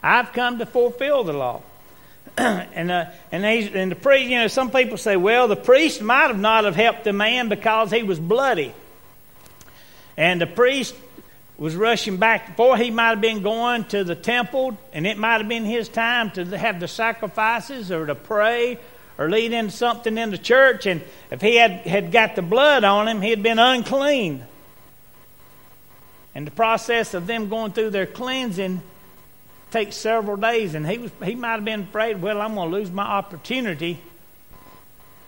I've 0.02 0.32
come 0.32 0.58
to 0.58 0.66
fulfill 0.66 1.24
the 1.24 1.32
law. 1.32 1.62
and 2.36 2.90
uh, 2.90 3.06
and, 3.30 3.44
and 3.44 3.90
the 3.90 3.96
priest, 3.96 4.28
you 4.28 4.38
know, 4.38 4.46
some 4.46 4.70
people 4.70 4.96
say, 4.96 5.16
well, 5.16 5.48
the 5.48 5.56
priest 5.56 6.00
might 6.02 6.28
have 6.28 6.38
not 6.38 6.64
have 6.64 6.76
helped 6.76 7.04
the 7.04 7.12
man 7.12 7.48
because 7.48 7.90
he 7.90 8.02
was 8.02 8.18
bloody. 8.18 8.74
And 10.16 10.40
the 10.40 10.46
priest 10.46 10.94
was 11.58 11.76
rushing 11.76 12.16
back 12.16 12.48
before 12.48 12.76
he 12.76 12.90
might 12.90 13.10
have 13.10 13.20
been 13.20 13.42
going 13.42 13.84
to 13.84 14.04
the 14.04 14.14
temple, 14.14 14.76
and 14.92 15.06
it 15.06 15.16
might 15.16 15.38
have 15.38 15.48
been 15.48 15.64
his 15.64 15.88
time 15.88 16.30
to 16.32 16.44
have 16.58 16.80
the 16.80 16.88
sacrifices 16.88 17.92
or 17.92 18.06
to 18.06 18.14
pray 18.14 18.78
or 19.18 19.30
lead 19.30 19.52
into 19.52 19.70
something 19.70 20.16
in 20.18 20.30
the 20.30 20.38
church, 20.38 20.86
and 20.86 21.02
if 21.30 21.40
he 21.40 21.56
had, 21.56 21.70
had 21.86 22.10
got 22.10 22.34
the 22.34 22.42
blood 22.42 22.82
on 22.82 23.06
him, 23.06 23.20
he'd 23.20 23.42
been 23.42 23.58
unclean. 23.58 24.44
And 26.34 26.46
the 26.46 26.50
process 26.50 27.12
of 27.14 27.26
them 27.26 27.48
going 27.48 27.72
through 27.72 27.90
their 27.90 28.06
cleansing 28.06 28.80
takes 29.70 29.96
several 29.96 30.36
days, 30.36 30.74
and 30.74 30.86
he, 30.86 30.98
was, 30.98 31.10
he 31.22 31.34
might 31.34 31.52
have 31.52 31.64
been 31.64 31.82
afraid, 31.82 32.20
well, 32.22 32.40
I'm 32.40 32.54
going 32.54 32.70
to 32.70 32.76
lose 32.76 32.90
my 32.90 33.04
opportunity 33.04 34.00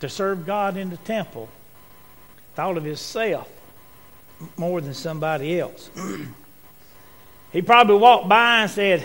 to 0.00 0.09
serve 0.09 0.47
God 0.47 0.76
in 0.76 0.91
the 0.91 0.97
temple. 0.97 1.49
Thought 2.55 2.79
of 2.79 2.85
himself 2.85 3.49
more 4.56 4.80
than 4.80 4.94
somebody 4.94 5.58
else. 5.58 5.90
he 7.52 7.62
probably 7.62 7.96
walked 7.96 8.28
by 8.28 8.62
and 8.62 8.70
said, 8.70 9.04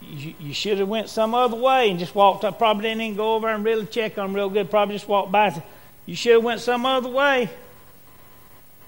you, 0.00 0.52
should 0.52 0.78
have 0.78 0.88
went 0.88 1.08
some 1.08 1.34
other 1.34 1.56
way 1.56 1.90
and 1.90 1.98
just 1.98 2.14
walked 2.14 2.44
up. 2.44 2.58
Probably 2.58 2.82
didn't 2.82 3.02
even 3.02 3.16
go 3.16 3.34
over 3.34 3.48
and 3.48 3.64
really 3.64 3.86
check 3.86 4.18
on 4.18 4.34
real 4.34 4.50
good. 4.50 4.70
Probably 4.70 4.96
just 4.96 5.08
walked 5.08 5.32
by. 5.32 5.50
Said, 5.50 5.62
you 6.06 6.16
should 6.16 6.34
have 6.34 6.44
went 6.44 6.60
some 6.60 6.84
other 6.84 7.08
way. 7.08 7.48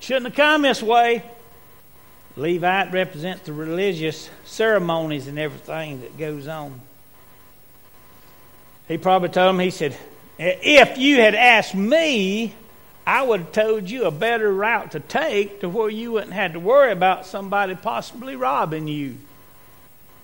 Shouldn't 0.00 0.26
have 0.26 0.34
come 0.34 0.62
this 0.62 0.82
way. 0.82 1.22
Levite 2.36 2.92
represents 2.92 3.42
the 3.42 3.52
religious 3.52 4.28
ceremonies 4.44 5.28
and 5.28 5.38
everything 5.38 6.00
that 6.00 6.18
goes 6.18 6.48
on. 6.48 6.80
He 8.88 8.98
probably 8.98 9.28
told 9.28 9.54
him, 9.54 9.60
he 9.60 9.70
said, 9.70 9.96
if 10.38 10.98
you 10.98 11.16
had 11.18 11.34
asked 11.34 11.74
me, 11.74 12.54
I 13.06 13.22
would 13.22 13.40
have 13.40 13.52
told 13.52 13.90
you 13.90 14.06
a 14.06 14.10
better 14.10 14.52
route 14.52 14.92
to 14.92 15.00
take 15.00 15.60
to 15.60 15.68
where 15.68 15.90
you 15.90 16.12
wouldn't 16.12 16.32
have 16.32 16.54
to 16.54 16.60
worry 16.60 16.90
about 16.90 17.26
somebody 17.26 17.74
possibly 17.74 18.34
robbing 18.34 18.88
you. 18.88 19.16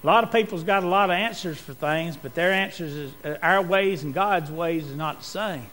A 0.02 0.06
lot 0.06 0.24
of 0.24 0.32
people's 0.32 0.62
got 0.62 0.82
a 0.82 0.88
lot 0.88 1.10
of 1.10 1.14
answers 1.14 1.58
for 1.58 1.74
things, 1.74 2.16
but 2.16 2.34
their 2.34 2.52
answers 2.52 2.94
is 2.94 3.12
uh, 3.22 3.36
our 3.42 3.60
ways 3.60 4.02
and 4.02 4.14
God's 4.14 4.50
ways 4.50 4.86
is 4.86 4.96
not 4.96 5.18
the 5.18 5.24
same. 5.24 5.66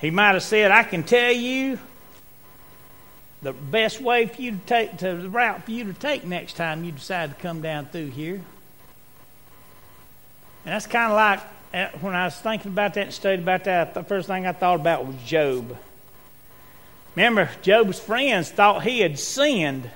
He 0.00 0.10
might 0.10 0.32
have 0.32 0.42
said, 0.42 0.70
"I 0.70 0.82
can 0.82 1.02
tell 1.02 1.32
you 1.32 1.78
the 3.40 3.54
best 3.54 4.02
way 4.02 4.26
for 4.26 4.42
you 4.42 4.50
to 4.52 4.58
take 4.66 4.98
to 4.98 5.16
the 5.16 5.30
route 5.30 5.64
for 5.64 5.70
you 5.70 5.84
to 5.84 5.94
take 5.94 6.24
next 6.24 6.56
time 6.56 6.84
you 6.84 6.92
decide 6.92 7.30
to 7.30 7.40
come 7.40 7.62
down 7.62 7.86
through 7.86 8.10
here." 8.10 8.42
And 10.64 10.74
that's 10.74 10.86
kind 10.86 11.10
of 11.10 11.16
like 11.16 11.40
when 11.72 12.14
I 12.14 12.24
was 12.24 12.36
thinking 12.36 12.72
about 12.72 12.94
that 12.94 13.04
and 13.04 13.14
studied 13.14 13.40
about 13.40 13.64
that. 13.64 13.94
The 13.94 14.02
first 14.02 14.26
thing 14.26 14.46
I 14.46 14.52
thought 14.52 14.80
about 14.80 15.06
was 15.06 15.16
Job. 15.24 15.76
Remember, 17.14 17.50
Job's 17.62 17.98
friends 17.98 18.50
thought 18.50 18.82
he 18.82 19.00
had 19.00 19.18
sinned 19.18 19.90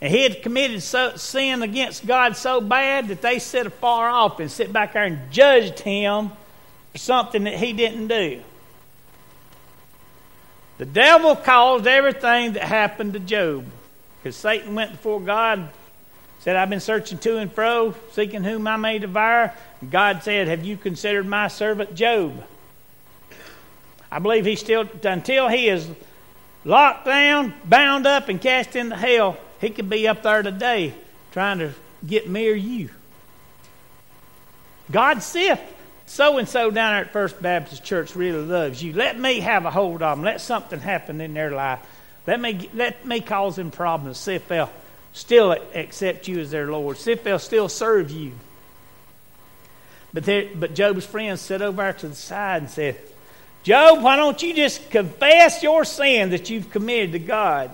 and 0.00 0.12
he 0.12 0.22
had 0.22 0.42
committed 0.42 0.82
so, 0.82 1.16
sin 1.16 1.62
against 1.62 2.06
God 2.06 2.36
so 2.36 2.60
bad 2.60 3.08
that 3.08 3.22
they 3.22 3.38
sit 3.38 3.66
afar 3.66 4.10
off 4.10 4.40
and 4.40 4.50
sit 4.50 4.72
back 4.72 4.92
there 4.92 5.04
and 5.04 5.30
judged 5.32 5.80
him 5.80 6.30
for 6.92 6.98
something 6.98 7.44
that 7.44 7.54
he 7.54 7.72
didn't 7.72 8.08
do. 8.08 8.42
The 10.78 10.84
devil 10.84 11.34
caused 11.34 11.86
everything 11.86 12.52
that 12.52 12.62
happened 12.62 13.14
to 13.14 13.20
Job. 13.20 13.64
Because 14.18 14.36
Satan 14.36 14.74
went 14.74 14.92
before 14.92 15.20
God, 15.20 15.70
said, 16.40 16.56
I've 16.56 16.68
been 16.68 16.80
searching 16.80 17.16
to 17.18 17.38
and 17.38 17.50
fro, 17.50 17.94
seeking 18.12 18.44
whom 18.44 18.66
I 18.66 18.76
may 18.76 18.98
devour. 18.98 19.54
God 19.88 20.22
said, 20.22 20.48
Have 20.48 20.64
you 20.64 20.76
considered 20.76 21.26
my 21.26 21.48
servant 21.48 21.94
Job? 21.94 22.44
I 24.10 24.18
believe 24.18 24.46
he 24.46 24.56
still, 24.56 24.88
until 25.04 25.48
he 25.48 25.68
is 25.68 25.88
locked 26.64 27.04
down, 27.04 27.54
bound 27.64 28.06
up, 28.06 28.28
and 28.28 28.40
cast 28.40 28.76
into 28.76 28.96
hell, 28.96 29.36
he 29.60 29.70
could 29.70 29.90
be 29.90 30.08
up 30.08 30.22
there 30.22 30.42
today 30.42 30.94
trying 31.32 31.58
to 31.58 31.72
get 32.06 32.28
near 32.28 32.54
you. 32.54 32.90
God, 34.90 35.18
if 35.34 35.60
so 36.06 36.38
and 36.38 36.48
so 36.48 36.70
down 36.70 36.94
there 36.94 37.04
at 37.04 37.12
First 37.12 37.42
Baptist 37.42 37.84
Church 37.84 38.14
really 38.14 38.44
loves 38.44 38.82
you. 38.82 38.92
Let 38.92 39.18
me 39.18 39.40
have 39.40 39.64
a 39.64 39.70
hold 39.70 40.02
of 40.02 40.16
them. 40.16 40.24
Let 40.24 40.40
something 40.40 40.78
happen 40.78 41.20
in 41.20 41.34
their 41.34 41.50
life. 41.50 41.80
Let 42.26 42.40
me, 42.40 42.70
let 42.72 43.04
me 43.04 43.20
cause 43.20 43.56
them 43.56 43.70
problems. 43.70 44.18
See 44.18 44.34
if 44.34 44.46
they'll 44.46 44.70
still 45.12 45.52
accept 45.52 46.28
you 46.28 46.38
as 46.40 46.50
their 46.50 46.70
Lord. 46.70 46.96
See 46.98 47.12
if 47.12 47.24
they'll 47.24 47.38
still 47.38 47.68
serve 47.68 48.10
you. 48.10 48.32
But, 50.12 50.24
there, 50.24 50.48
but 50.54 50.74
Job's 50.74 51.04
friends 51.04 51.40
sat 51.40 51.62
over 51.62 51.82
there 51.82 51.92
to 51.92 52.08
the 52.08 52.14
side 52.14 52.62
and 52.62 52.70
said, 52.70 52.96
Job, 53.62 54.02
why 54.02 54.16
don't 54.16 54.40
you 54.42 54.54
just 54.54 54.90
confess 54.90 55.62
your 55.62 55.84
sin 55.84 56.30
that 56.30 56.48
you've 56.48 56.70
committed 56.70 57.12
to 57.12 57.18
God 57.18 57.70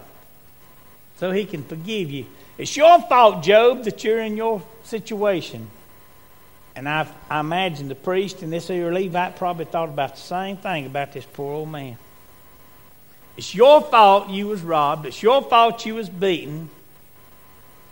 so 1.19 1.31
he 1.31 1.45
can 1.45 1.63
forgive 1.63 2.11
you? 2.11 2.27
It's 2.59 2.77
your 2.77 3.01
fault, 3.03 3.43
Job, 3.43 3.85
that 3.85 4.03
you're 4.03 4.21
in 4.21 4.37
your 4.37 4.63
situation. 4.85 5.71
And 6.75 6.89
I, 6.89 7.07
I 7.29 7.41
imagine 7.41 7.89
the 7.89 7.95
priest 7.95 8.43
and 8.43 8.53
this 8.53 8.69
here 8.69 8.91
Levite 8.91 9.37
probably 9.37 9.67
thought 9.67 9.89
about 9.89 10.15
the 10.15 10.21
same 10.21 10.57
thing 10.57 10.87
about 10.87 11.13
this 11.13 11.27
poor 11.27 11.55
old 11.55 11.69
man. 11.69 11.99
It's 13.37 13.55
your 13.55 13.81
fault 13.83 14.31
you 14.31 14.49
was 14.49 14.63
robbed. 14.63 15.07
It's 15.07 15.23
your 15.23 15.43
fault 15.43 15.85
you 15.87 15.97
was 15.97 16.09
beaten. 16.09 16.71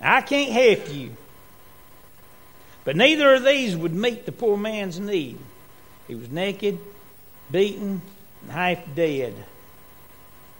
I 0.01 0.23
can't 0.23 0.51
help 0.51 0.95
you. 0.95 1.17
But 2.91 2.97
neither 2.97 3.35
of 3.35 3.45
these 3.45 3.77
would 3.77 3.95
meet 3.95 4.27
the 4.27 4.33
poor 4.33 4.57
man's 4.57 4.99
need. 4.99 5.39
He 6.09 6.17
was 6.17 6.29
naked, 6.29 6.81
beaten, 7.49 8.03
and 8.43 8.51
half 8.51 8.81
dead. 8.97 9.33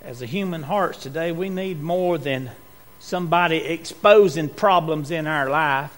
As 0.01 0.23
a 0.23 0.27
human 0.27 0.63
hearts 0.63 0.99
today, 0.99 1.33
we 1.33 1.49
need 1.49 1.83
more 1.83 2.19
than 2.19 2.53
somebody 3.01 3.57
exposing 3.57 4.49
problems 4.49 5.11
in 5.11 5.27
our 5.27 5.51
life 5.51 5.91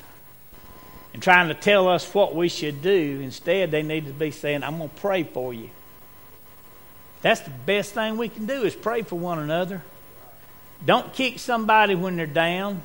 and 1.12 1.22
trying 1.22 1.48
to 1.48 1.54
tell 1.54 1.86
us 1.86 2.14
what 2.14 2.34
we 2.34 2.48
should 2.48 2.80
do. 2.80 3.20
Instead, 3.22 3.70
they 3.70 3.82
need 3.82 4.06
to 4.06 4.14
be 4.14 4.30
saying, 4.30 4.62
I'm 4.62 4.78
going 4.78 4.88
to 4.88 5.00
pray 5.02 5.24
for 5.24 5.52
you. 5.52 5.68
That's 7.20 7.42
the 7.42 7.50
best 7.50 7.92
thing 7.92 8.16
we 8.16 8.30
can 8.30 8.46
do 8.46 8.62
is 8.62 8.74
pray 8.74 9.02
for 9.02 9.16
one 9.18 9.38
another. 9.38 9.82
Don't 10.82 11.12
kick 11.12 11.38
somebody 11.38 11.94
when 11.94 12.16
they're 12.16 12.26
down. 12.26 12.80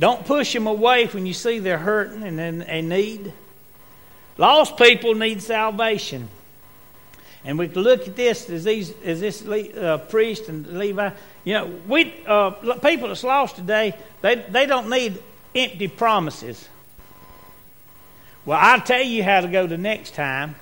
Don't 0.00 0.24
push 0.24 0.54
them 0.54 0.66
away 0.66 1.06
when 1.06 1.26
you 1.26 1.34
see 1.34 1.58
they're 1.58 1.78
hurting 1.78 2.22
and 2.22 2.40
in 2.40 2.62
a 2.62 2.80
need. 2.80 3.34
Lost 4.38 4.78
people 4.78 5.14
need 5.14 5.42
salvation. 5.42 6.30
And 7.44 7.58
we 7.58 7.68
look 7.68 8.08
at 8.08 8.16
this 8.16 8.48
as 8.48 8.64
these 8.64 8.94
as 9.04 9.20
this 9.20 9.46
uh, 9.46 9.98
priest 10.08 10.48
and 10.48 10.78
Levi. 10.78 11.10
You 11.44 11.54
know, 11.54 11.66
we 11.86 12.14
uh, 12.26 12.50
people 12.82 13.08
that's 13.08 13.24
lost 13.24 13.56
today, 13.56 13.94
they 14.22 14.36
they 14.36 14.64
don't 14.64 14.88
need 14.88 15.22
empty 15.54 15.88
promises. 15.88 16.66
Well, 18.46 18.58
I'll 18.60 18.80
tell 18.80 19.02
you 19.02 19.22
how 19.22 19.42
to 19.42 19.48
go 19.48 19.66
the 19.66 19.78
next 19.78 20.14
time. 20.14 20.54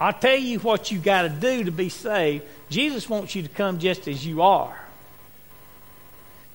I'll 0.00 0.12
tell 0.12 0.36
you 0.36 0.58
what 0.58 0.90
you 0.90 0.98
got 0.98 1.22
to 1.22 1.28
do 1.28 1.64
to 1.64 1.70
be 1.70 1.88
saved. 1.88 2.44
Jesus 2.70 3.08
wants 3.08 3.36
you 3.36 3.44
to 3.44 3.48
come 3.48 3.78
just 3.78 4.08
as 4.08 4.26
you 4.26 4.42
are. 4.42 4.83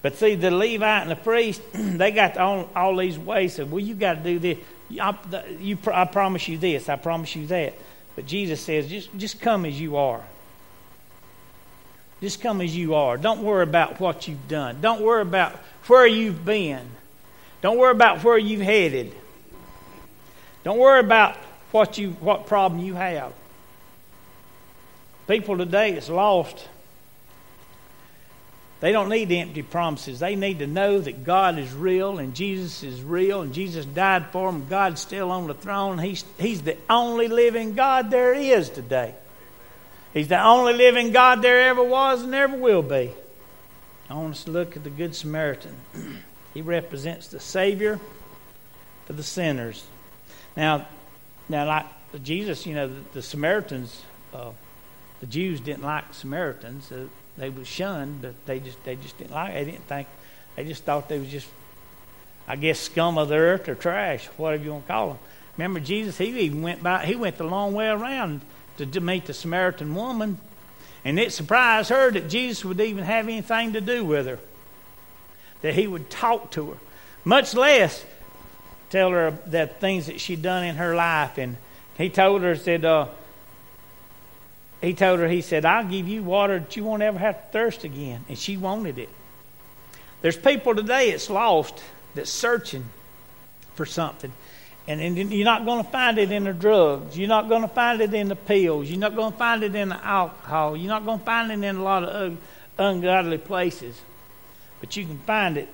But 0.02 0.16
see, 0.16 0.36
the 0.36 0.52
Levite 0.52 1.02
and 1.02 1.12
the 1.12 1.16
priest, 1.16 1.62
they 1.74 2.12
got 2.12 2.38
all, 2.38 2.70
all 2.76 2.96
these 2.96 3.18
ways. 3.18 3.56
Said, 3.56 3.70
well, 3.70 3.80
you 3.80 3.96
got 3.96 4.14
to 4.14 4.24
do 4.24 4.40
this. 4.40 4.58
I, 5.00 5.16
you, 5.60 5.78
I 5.94 6.06
promise 6.06 6.48
you 6.48 6.58
this. 6.58 6.90
I 6.90 6.96
promise 6.96 7.36
you 7.36 7.48
that. 7.48 7.76
But 8.16 8.26
Jesus 8.26 8.62
says, 8.62 8.88
just, 8.88 9.16
just 9.18 9.40
come 9.40 9.66
as 9.66 9.80
you 9.80 9.98
are. 9.98 10.22
Just 12.22 12.42
come 12.42 12.60
as 12.62 12.76
you 12.76 12.96
are. 12.96 13.18
Don't 13.18 13.44
worry 13.44 13.64
about 13.64 14.00
what 14.00 14.28
you've 14.28 14.48
done. 14.48 14.82
Don't 14.82 15.02
worry 15.02 15.22
about 15.22 15.54
where 15.88 16.08
you've 16.08 16.44
been. 16.44 16.86
Don't 17.62 17.78
worry 17.78 17.92
about 17.92 18.24
where 18.24 18.38
you've 18.38 18.62
headed. 18.62 19.14
Don't 20.64 20.78
worry 20.78 21.00
about 21.00 21.36
what 21.72 21.98
you 21.98 22.12
what 22.20 22.48
problem 22.48 22.82
you 22.82 22.96
have. 22.96 23.32
People 25.28 25.58
today 25.58 25.94
is 25.94 26.10
lost 26.10 26.68
they 28.80 28.94
don't 28.94 29.10
need 29.10 29.32
empty 29.32 29.62
promises. 29.62 30.20
They 30.20 30.36
need 30.36 30.60
to 30.60 30.68
know 30.68 31.00
that 31.00 31.26
God 31.26 31.60
is 31.60 31.74
real 31.74 32.18
and 32.18 32.34
Jesus 32.34 32.82
is 32.82 33.04
real 33.04 33.42
and 33.42 33.54
Jesus 33.54 33.86
died 33.86 34.28
for 34.32 34.52
them. 34.52 34.68
God's 34.70 35.02
still 35.02 35.32
on 35.32 35.48
the 35.48 35.54
throne. 35.54 35.98
He's, 36.00 36.24
he's 36.40 36.62
the 36.62 36.78
only 36.90 37.28
living 37.28 37.74
God 37.74 38.10
there 38.10 38.34
is 38.34 38.70
today. 38.70 39.16
He's 40.14 40.30
the 40.30 40.42
only 40.42 40.74
living 40.74 41.12
God 41.12 41.42
there 41.42 41.70
ever 41.70 41.84
was 41.84 42.24
and 42.24 42.34
ever 42.34 42.56
will 42.56 42.82
be. 42.82 43.12
I 44.10 44.14
want 44.14 44.36
us 44.36 44.46
to 44.46 44.52
look 44.52 44.76
at 44.78 44.84
the 44.84 44.90
Good 44.90 45.14
Samaritan. 45.14 45.76
he 46.54 46.62
represents 46.62 47.28
the 47.28 47.40
Savior 47.40 48.00
for 49.06 49.14
the 49.14 49.24
sinners. 49.24 49.86
Now, 50.56 50.88
now 51.50 51.68
like 51.68 51.86
Jesus, 52.24 52.66
you 52.66 52.76
know, 52.76 52.88
the, 52.88 53.02
the 53.14 53.22
Samaritans, 53.22 54.04
uh, 54.34 54.52
the 55.20 55.28
Jews 55.28 55.60
didn't 55.60 55.84
like 55.84 56.14
Samaritans. 56.14 56.92
Uh, 56.92 57.08
they 57.40 57.50
were 57.50 57.66
shunned, 57.66 58.22
but 58.22 58.46
they 58.46 58.60
just 58.60 58.84
they 58.84 58.96
just 58.96 59.18
didn't 59.18 59.32
like. 59.32 59.52
It. 59.52 59.66
They 59.66 59.72
didn't 59.72 59.88
think. 59.88 60.08
They 60.56 60.66
just 60.66 60.84
thought 60.84 61.10
they 61.10 61.20
was 61.20 61.30
just, 61.30 61.48
I 62.48 62.56
guess, 62.56 62.80
scum 62.80 63.18
of 63.18 63.30
the 63.30 63.36
earth 63.36 63.70
or 63.70 63.76
trash, 63.76 64.28
whatever 64.38 64.64
you 64.64 64.72
want 64.72 64.88
to 64.88 64.92
call 64.92 65.08
them. 65.10 65.18
Remember, 65.58 65.80
Jesus? 65.80 66.18
He 66.18 66.28
even 66.42 66.62
went 66.62 66.84
by. 66.84 67.06
He 67.06 67.16
went 67.16 67.38
the 67.38 67.46
long 67.46 67.74
way 67.74 67.88
around 67.88 68.42
to, 68.78 68.86
to 68.86 69.00
meet 69.00 69.26
the 69.26 69.34
Samaritan 69.34 69.96
woman, 69.96 70.38
and 71.04 71.20
it 71.20 71.34
surprised 71.34 71.90
her 71.90 72.12
that 72.12 72.30
Jesus 72.30 72.64
would 72.66 72.80
even 72.80 73.04
have 73.04 73.26
anything 73.26 73.74
to 73.74 73.82
do 73.82 74.04
with 74.04 74.26
her. 74.26 74.40
That 75.62 75.74
he 75.74 75.88
would 75.88 76.10
talk 76.10 76.52
to 76.52 76.72
her, 76.72 76.78
much 77.24 77.54
less 77.54 78.06
tell 78.90 79.12
her 79.12 79.38
that 79.48 79.80
things 79.80 80.08
that 80.08 80.20
she'd 80.20 80.42
done 80.42 80.64
in 80.64 80.76
her 80.76 80.96
life. 80.96 81.38
And 81.38 81.58
he 81.98 82.10
told 82.10 82.42
her, 82.42 82.56
said, 82.56 82.86
uh, 82.86 83.08
he 84.82 84.94
told 84.94 85.20
her, 85.20 85.28
he 85.28 85.42
said, 85.42 85.66
I'll 85.66 85.86
give 85.86 86.08
you 86.08 86.24
water 86.24 86.60
that 86.60 86.76
you 86.76 86.84
won't 86.84 87.02
ever 87.02 87.20
have 87.20 87.36
to 87.36 87.52
thirst 87.52 87.84
again. 87.84 88.24
And 88.30 88.38
she 88.38 88.56
wanted 88.56 88.98
it. 88.98 89.10
There's 90.22 90.38
people 90.38 90.76
today 90.76 91.12
that's 91.12 91.30
lost, 91.30 91.82
that's 92.16 92.32
searching 92.32 92.86
for 93.76 93.86
something. 93.86 94.32
And, 94.88 95.02
and 95.02 95.32
you're 95.32 95.46
not 95.46 95.66
going 95.66 95.84
to 95.84 95.90
find 95.90 96.18
it 96.18 96.32
in 96.32 96.46
the 96.46 96.54
drugs. 96.54 97.18
You're 97.18 97.28
not 97.28 97.48
going 97.48 97.62
to 97.62 97.68
find 97.68 98.02
it 98.02 98.14
in 98.14 98.30
the 98.30 98.36
pills. 98.36 98.90
You're 98.90 99.00
not 99.00 99.16
going 99.16 99.32
to 99.32 99.38
find 99.38 99.64
it 99.64 99.76
in 99.76 99.90
the 99.90 100.04
alcohol. 100.04 100.76
You're 100.76 100.90
not 100.90 101.06
going 101.06 101.20
to 101.20 101.26
find 101.26 101.52
it 101.52 101.64
in 101.64 101.76
a 101.76 101.84
lot 101.84 102.04
of 102.04 102.38
ungodly 102.78 103.38
places. 103.38 104.00
But 104.80 104.96
you 104.98 105.06
can 105.06 105.20
find 105.20 105.58
it 105.58 105.70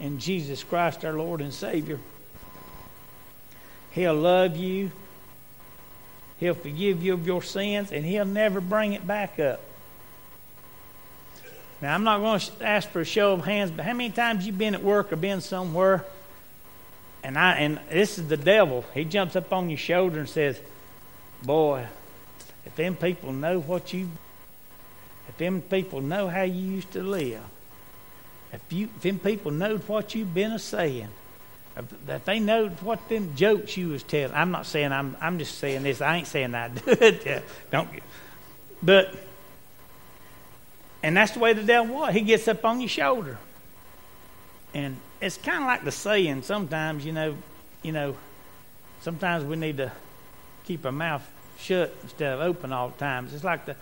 in 0.00 0.18
Jesus 0.18 0.62
Christ, 0.64 1.04
our 1.04 1.12
Lord 1.12 1.40
and 1.40 1.52
Savior. 1.52 1.98
He'll 3.90 4.14
love 4.14 4.56
you. 4.56 4.92
He'll 6.44 6.52
forgive 6.52 7.02
you 7.02 7.14
of 7.14 7.26
your 7.26 7.42
sins, 7.42 7.90
and 7.90 8.04
He'll 8.04 8.26
never 8.26 8.60
bring 8.60 8.92
it 8.92 9.06
back 9.06 9.40
up. 9.40 9.62
Now, 11.80 11.94
I'm 11.94 12.04
not 12.04 12.18
going 12.18 12.38
to 12.38 12.66
ask 12.66 12.86
for 12.90 13.00
a 13.00 13.04
show 13.06 13.32
of 13.32 13.46
hands, 13.46 13.70
but 13.70 13.86
how 13.86 13.94
many 13.94 14.10
times 14.10 14.44
you 14.44 14.52
been 14.52 14.74
at 14.74 14.82
work 14.82 15.10
or 15.10 15.16
been 15.16 15.40
somewhere, 15.40 16.04
and 17.22 17.38
I 17.38 17.54
and 17.54 17.80
this 17.88 18.18
is 18.18 18.28
the 18.28 18.36
devil. 18.36 18.84
He 18.92 19.06
jumps 19.06 19.36
up 19.36 19.54
on 19.54 19.70
your 19.70 19.78
shoulder 19.78 20.20
and 20.20 20.28
says, 20.28 20.60
"Boy, 21.42 21.86
if 22.66 22.76
them 22.76 22.94
people 22.94 23.32
know 23.32 23.58
what 23.60 23.94
you, 23.94 24.10
if 25.30 25.38
them 25.38 25.62
people 25.62 26.02
know 26.02 26.28
how 26.28 26.42
you 26.42 26.60
used 26.60 26.92
to 26.92 27.02
live, 27.02 27.40
if 28.52 28.60
you, 28.70 28.90
if 28.96 29.00
them 29.00 29.18
people 29.18 29.50
know 29.50 29.78
what 29.78 30.14
you've 30.14 30.34
been 30.34 30.52
a 30.52 30.58
saying." 30.58 31.08
If 31.76 32.24
they 32.24 32.38
know 32.38 32.68
what 32.68 33.08
them 33.08 33.34
jokes 33.34 33.76
you 33.76 33.88
was 33.88 34.04
telling, 34.04 34.34
I'm 34.34 34.52
not 34.52 34.66
saying 34.66 34.92
I'm. 34.92 35.16
I'm 35.20 35.38
just 35.38 35.58
saying 35.58 35.82
this. 35.82 36.00
I 36.00 36.18
ain't 36.18 36.26
saying 36.28 36.54
I 36.54 36.68
do 36.68 36.82
it. 36.86 37.44
Don't. 37.72 37.88
But, 38.80 39.14
and 41.02 41.16
that's 41.16 41.32
the 41.32 41.40
way 41.40 41.52
the 41.52 41.64
devil 41.64 41.96
was. 41.96 42.14
He 42.14 42.20
gets 42.20 42.46
up 42.46 42.64
on 42.64 42.80
your 42.80 42.88
shoulder, 42.88 43.38
and 44.72 44.96
it's 45.20 45.36
kind 45.36 45.62
of 45.62 45.66
like 45.66 45.84
the 45.84 45.90
saying. 45.90 46.42
Sometimes 46.42 47.04
you 47.04 47.12
know, 47.12 47.36
you 47.82 47.90
know, 47.90 48.16
sometimes 49.00 49.44
we 49.44 49.56
need 49.56 49.78
to 49.78 49.90
keep 50.64 50.86
our 50.86 50.92
mouth 50.92 51.28
shut 51.58 51.92
instead 52.04 52.34
of 52.34 52.40
open 52.40 52.72
all 52.72 52.90
the 52.90 52.98
time. 52.98 53.28
It's 53.32 53.42
like 53.42 53.66
the 53.66 53.74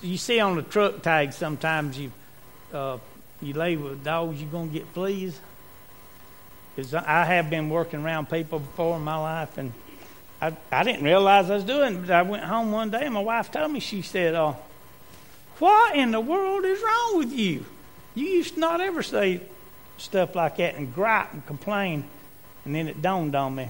you 0.00 0.16
see 0.16 0.40
on 0.40 0.56
the 0.56 0.62
truck 0.62 1.02
tag. 1.02 1.32
Sometimes 1.32 1.98
you 1.98 2.10
uh, 2.72 2.98
you 3.40 3.54
label 3.54 3.94
dogs, 3.94 4.40
you're 4.40 4.50
gonna 4.50 4.66
get 4.68 4.86
fleas. 4.88 5.38
Because 6.74 6.94
I 6.94 7.24
have 7.24 7.50
been 7.50 7.68
working 7.68 8.02
around 8.02 8.30
people 8.30 8.58
before 8.58 8.96
in 8.96 9.02
my 9.02 9.16
life, 9.16 9.58
and 9.58 9.72
I, 10.40 10.56
I 10.70 10.84
didn't 10.84 11.04
realize 11.04 11.50
I 11.50 11.56
was 11.56 11.64
doing 11.64 11.94
it. 11.94 12.00
But 12.02 12.10
I 12.10 12.22
went 12.22 12.44
home 12.44 12.72
one 12.72 12.90
day, 12.90 13.04
and 13.04 13.14
my 13.14 13.20
wife 13.20 13.50
told 13.50 13.70
me, 13.70 13.80
she 13.80 14.02
said, 14.02 14.34
oh, 14.34 14.56
What 15.58 15.96
in 15.96 16.10
the 16.10 16.20
world 16.20 16.64
is 16.64 16.80
wrong 16.82 17.18
with 17.18 17.32
you? 17.32 17.66
You 18.14 18.26
used 18.26 18.54
to 18.54 18.60
not 18.60 18.80
ever 18.80 19.02
say 19.02 19.40
stuff 19.98 20.34
like 20.34 20.56
that 20.56 20.74
and 20.74 20.94
gripe 20.94 21.32
and 21.32 21.46
complain. 21.46 22.04
And 22.64 22.74
then 22.74 22.88
it 22.88 23.02
dawned 23.02 23.34
on 23.34 23.54
me. 23.54 23.68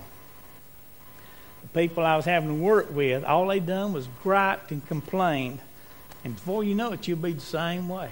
The 1.62 1.68
people 1.68 2.04
I 2.04 2.16
was 2.16 2.24
having 2.24 2.48
to 2.48 2.62
work 2.62 2.94
with, 2.94 3.24
all 3.24 3.46
they 3.46 3.60
done 3.60 3.92
was 3.92 4.08
griped 4.22 4.72
and 4.72 4.86
complained. 4.86 5.60
And 6.24 6.34
before 6.34 6.64
you 6.64 6.74
know 6.74 6.92
it, 6.92 7.06
you'll 7.08 7.18
be 7.18 7.32
the 7.32 7.40
same 7.40 7.88
way. 7.88 8.10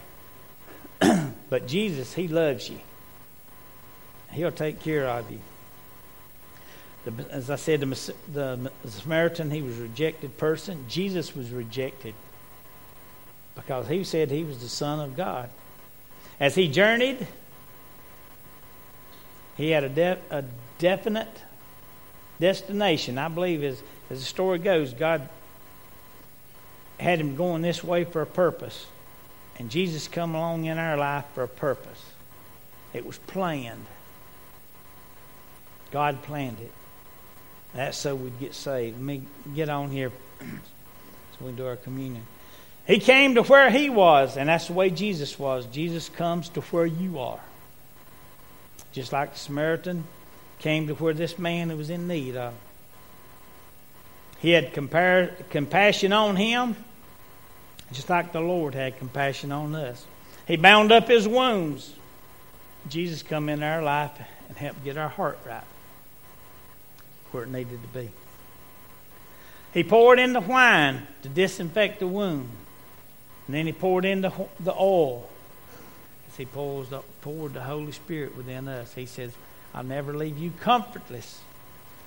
but 1.50 1.66
Jesus, 1.66 2.14
He 2.14 2.28
loves 2.28 2.68
you. 2.68 2.80
He'll 4.32 4.52
take 4.52 4.80
care 4.80 5.06
of 5.06 5.30
you. 5.30 5.40
The, 7.04 7.30
as 7.30 7.50
I 7.50 7.56
said, 7.56 7.80
the, 7.80 8.16
the, 8.32 8.70
Samaritan, 8.88 9.50
he 9.50 9.62
was 9.62 9.78
a 9.78 9.82
rejected 9.82 10.36
person. 10.36 10.84
Jesus 10.88 11.34
was 11.34 11.50
rejected 11.50 12.14
because 13.54 13.88
he 13.88 14.04
said 14.04 14.30
he 14.30 14.44
was 14.44 14.58
the 14.60 14.68
Son 14.68 15.00
of 15.00 15.16
God. 15.16 15.48
As 16.38 16.54
he 16.54 16.68
journeyed, 16.68 17.26
he 19.56 19.70
had 19.70 19.84
a, 19.84 19.88
de- 19.88 20.18
a 20.30 20.44
definite 20.78 21.42
destination. 22.38 23.18
I 23.18 23.28
believe, 23.28 23.62
as, 23.62 23.82
as 24.10 24.20
the 24.20 24.24
story 24.24 24.58
goes, 24.58 24.92
God 24.92 25.28
had 26.98 27.18
him 27.18 27.34
going 27.34 27.62
this 27.62 27.82
way 27.82 28.04
for 28.04 28.22
a 28.22 28.26
purpose. 28.26 28.86
And 29.58 29.70
Jesus 29.70 30.08
come 30.08 30.34
along 30.34 30.66
in 30.66 30.78
our 30.78 30.96
life 30.96 31.24
for 31.34 31.42
a 31.42 31.48
purpose. 31.48 32.02
It 32.92 33.06
was 33.06 33.18
planned. 33.18 33.86
God 35.90 36.22
planned 36.22 36.60
it. 36.60 36.72
That's 37.74 37.96
so 37.96 38.14
we'd 38.14 38.38
get 38.40 38.54
saved. 38.54 38.96
Let 38.96 39.04
me 39.04 39.22
get 39.54 39.68
on 39.68 39.90
here 39.90 40.10
so 40.40 41.44
we 41.44 41.52
do 41.52 41.66
our 41.66 41.76
communion. 41.76 42.24
He 42.86 42.98
came 42.98 43.36
to 43.36 43.42
where 43.42 43.70
he 43.70 43.90
was, 43.90 44.36
and 44.36 44.48
that's 44.48 44.66
the 44.66 44.72
way 44.72 44.90
Jesus 44.90 45.38
was. 45.38 45.66
Jesus 45.66 46.08
comes 46.08 46.48
to 46.50 46.60
where 46.62 46.86
you 46.86 47.20
are. 47.20 47.40
Just 48.92 49.12
like 49.12 49.34
the 49.34 49.38
Samaritan 49.38 50.04
came 50.58 50.88
to 50.88 50.94
where 50.94 51.14
this 51.14 51.38
man 51.38 51.76
was 51.76 51.90
in 51.90 52.08
need 52.08 52.36
of. 52.36 52.52
He 54.40 54.50
had 54.50 54.72
compassion 54.72 56.12
on 56.12 56.34
him, 56.34 56.74
just 57.92 58.08
like 58.08 58.32
the 58.32 58.40
Lord 58.40 58.74
had 58.74 58.98
compassion 58.98 59.52
on 59.52 59.74
us. 59.74 60.04
He 60.48 60.56
bound 60.56 60.90
up 60.90 61.06
his 61.06 61.28
wounds. 61.28 61.92
Jesus 62.88 63.22
come 63.22 63.48
in 63.48 63.62
our 63.62 63.82
life 63.82 64.12
and 64.48 64.56
help 64.56 64.82
get 64.82 64.96
our 64.96 65.08
heart 65.08 65.38
right 65.46 65.62
where 67.32 67.44
it 67.44 67.48
needed 67.48 67.80
to 67.82 67.88
be. 67.88 68.10
He 69.72 69.84
poured 69.84 70.18
in 70.18 70.32
the 70.32 70.40
wine 70.40 71.06
to 71.22 71.28
disinfect 71.28 72.00
the 72.00 72.06
wound. 72.06 72.50
And 73.46 73.54
then 73.54 73.66
he 73.66 73.72
poured 73.72 74.04
in 74.04 74.20
the, 74.20 74.32
the 74.58 74.74
oil 74.74 75.28
as 76.28 76.36
he 76.36 76.44
pours 76.44 76.88
the, 76.88 77.00
poured 77.20 77.54
the 77.54 77.62
Holy 77.62 77.92
Spirit 77.92 78.36
within 78.36 78.68
us. 78.68 78.94
He 78.94 79.06
says, 79.06 79.32
I'll 79.74 79.84
never 79.84 80.16
leave 80.16 80.38
you 80.38 80.52
comfortless. 80.60 81.40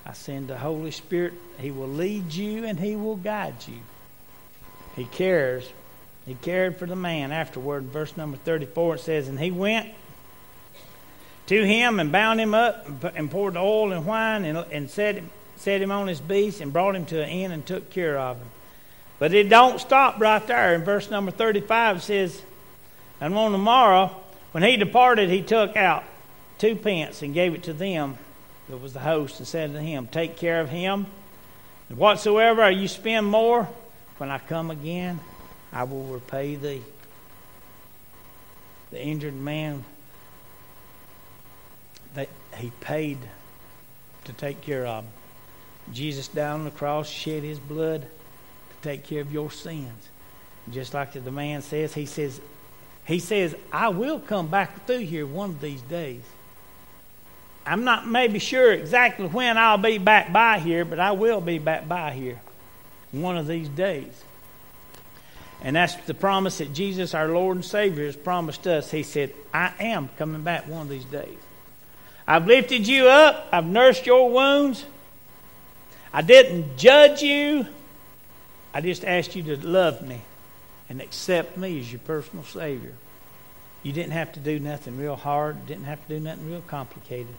I 0.06 0.12
send 0.12 0.48
the 0.48 0.58
Holy 0.58 0.90
Spirit. 0.90 1.34
He 1.58 1.70
will 1.70 1.88
lead 1.88 2.32
you 2.32 2.64
and 2.64 2.78
he 2.78 2.96
will 2.96 3.16
guide 3.16 3.66
you. 3.66 3.80
He 4.96 5.04
cares. 5.04 5.68
He 6.26 6.34
cared 6.34 6.76
for 6.76 6.86
the 6.86 6.96
man 6.96 7.32
afterward. 7.32 7.84
Verse 7.84 8.16
number 8.16 8.36
34, 8.38 8.96
it 8.96 9.00
says, 9.00 9.28
And 9.28 9.40
he 9.40 9.50
went 9.50 9.90
to 11.46 11.66
him 11.66 12.00
and 12.00 12.10
bound 12.10 12.40
him 12.40 12.54
up 12.54 13.04
and 13.14 13.30
poured 13.30 13.56
oil 13.56 13.92
and 13.92 14.06
wine 14.06 14.44
and, 14.44 14.58
and 14.72 14.90
set, 14.90 15.16
him, 15.16 15.30
set 15.56 15.82
him 15.82 15.90
on 15.90 16.06
his 16.06 16.20
beast 16.20 16.60
and 16.60 16.72
brought 16.72 16.96
him 16.96 17.06
to 17.06 17.22
an 17.22 17.28
inn 17.28 17.52
and 17.52 17.66
took 17.66 17.90
care 17.90 18.18
of 18.18 18.38
him. 18.38 18.46
But 19.18 19.34
it 19.34 19.48
don't 19.48 19.80
stop 19.80 20.20
right 20.20 20.44
there. 20.46 20.74
In 20.74 20.84
verse 20.84 21.10
number 21.10 21.30
35 21.30 21.98
it 21.98 22.00
says, 22.00 22.42
And 23.20 23.34
on 23.34 23.52
the 23.52 23.58
morrow, 23.58 24.16
when 24.52 24.62
he 24.62 24.76
departed, 24.76 25.30
he 25.30 25.42
took 25.42 25.76
out 25.76 26.04
two 26.58 26.76
pence 26.76 27.22
and 27.22 27.34
gave 27.34 27.54
it 27.54 27.64
to 27.64 27.72
them 27.72 28.18
that 28.68 28.78
was 28.78 28.92
the 28.92 29.00
host 29.00 29.38
and 29.38 29.46
said 29.46 29.72
to 29.72 29.80
him, 29.80 30.06
Take 30.06 30.36
care 30.36 30.60
of 30.60 30.70
him. 30.70 31.06
And 31.88 31.98
whatsoever 31.98 32.70
you 32.70 32.88
spend 32.88 33.26
more, 33.26 33.68
when 34.18 34.30
I 34.30 34.38
come 34.38 34.70
again, 34.70 35.20
I 35.72 35.84
will 35.84 36.04
repay 36.04 36.56
thee. 36.56 36.82
The 38.90 39.02
injured 39.02 39.34
man 39.34 39.84
that 42.14 42.28
he 42.56 42.70
paid 42.80 43.18
to 44.24 44.32
take 44.32 44.60
care 44.60 44.86
of. 44.86 45.04
Jesus 45.92 46.28
down 46.28 46.60
on 46.60 46.64
the 46.64 46.70
cross, 46.70 47.08
shed 47.08 47.42
his 47.42 47.58
blood 47.58 48.02
to 48.02 48.88
take 48.88 49.04
care 49.04 49.20
of 49.20 49.32
your 49.32 49.50
sins. 49.50 50.08
Just 50.70 50.94
like 50.94 51.12
the 51.12 51.30
man 51.30 51.62
says, 51.62 51.92
he 51.92 52.06
says, 52.06 52.40
he 53.06 53.18
says, 53.18 53.54
I 53.70 53.88
will 53.88 54.18
come 54.18 54.48
back 54.48 54.86
through 54.86 55.00
here 55.00 55.26
one 55.26 55.50
of 55.50 55.60
these 55.60 55.82
days. 55.82 56.22
I'm 57.66 57.84
not 57.84 58.06
maybe 58.06 58.38
sure 58.38 58.72
exactly 58.72 59.26
when 59.26 59.58
I'll 59.58 59.78
be 59.78 59.98
back 59.98 60.32
by 60.32 60.58
here, 60.58 60.84
but 60.84 61.00
I 61.00 61.12
will 61.12 61.40
be 61.40 61.58
back 61.58 61.86
by 61.88 62.12
here 62.12 62.40
one 63.12 63.36
of 63.36 63.46
these 63.46 63.68
days. 63.68 64.22
And 65.62 65.76
that's 65.76 65.94
the 66.06 66.14
promise 66.14 66.58
that 66.58 66.74
Jesus, 66.74 67.14
our 67.14 67.28
Lord 67.28 67.56
and 67.56 67.64
Savior, 67.64 68.04
has 68.04 68.16
promised 68.16 68.66
us. 68.66 68.90
He 68.90 69.02
said, 69.02 69.32
I 69.52 69.72
am 69.80 70.10
coming 70.18 70.42
back 70.42 70.68
one 70.68 70.82
of 70.82 70.88
these 70.88 71.06
days. 71.06 71.38
I've 72.26 72.46
lifted 72.46 72.86
you 72.86 73.08
up. 73.08 73.48
I've 73.52 73.66
nursed 73.66 74.06
your 74.06 74.30
wounds. 74.30 74.84
I 76.12 76.22
didn't 76.22 76.76
judge 76.76 77.22
you. 77.22 77.66
I 78.72 78.80
just 78.80 79.04
asked 79.04 79.36
you 79.36 79.42
to 79.44 79.66
love 79.66 80.02
me 80.02 80.22
and 80.88 81.00
accept 81.00 81.56
me 81.56 81.78
as 81.80 81.92
your 81.92 82.00
personal 82.00 82.44
Savior. 82.44 82.94
You 83.82 83.92
didn't 83.92 84.12
have 84.12 84.32
to 84.32 84.40
do 84.40 84.58
nothing 84.58 84.96
real 84.96 85.16
hard, 85.16 85.66
didn't 85.66 85.84
have 85.84 86.02
to 86.06 86.18
do 86.18 86.20
nothing 86.20 86.50
real 86.50 86.62
complicated. 86.66 87.34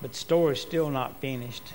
But 0.00 0.12
the 0.12 0.18
story's 0.18 0.60
still 0.60 0.88
not 0.88 1.20
finished. 1.20 1.74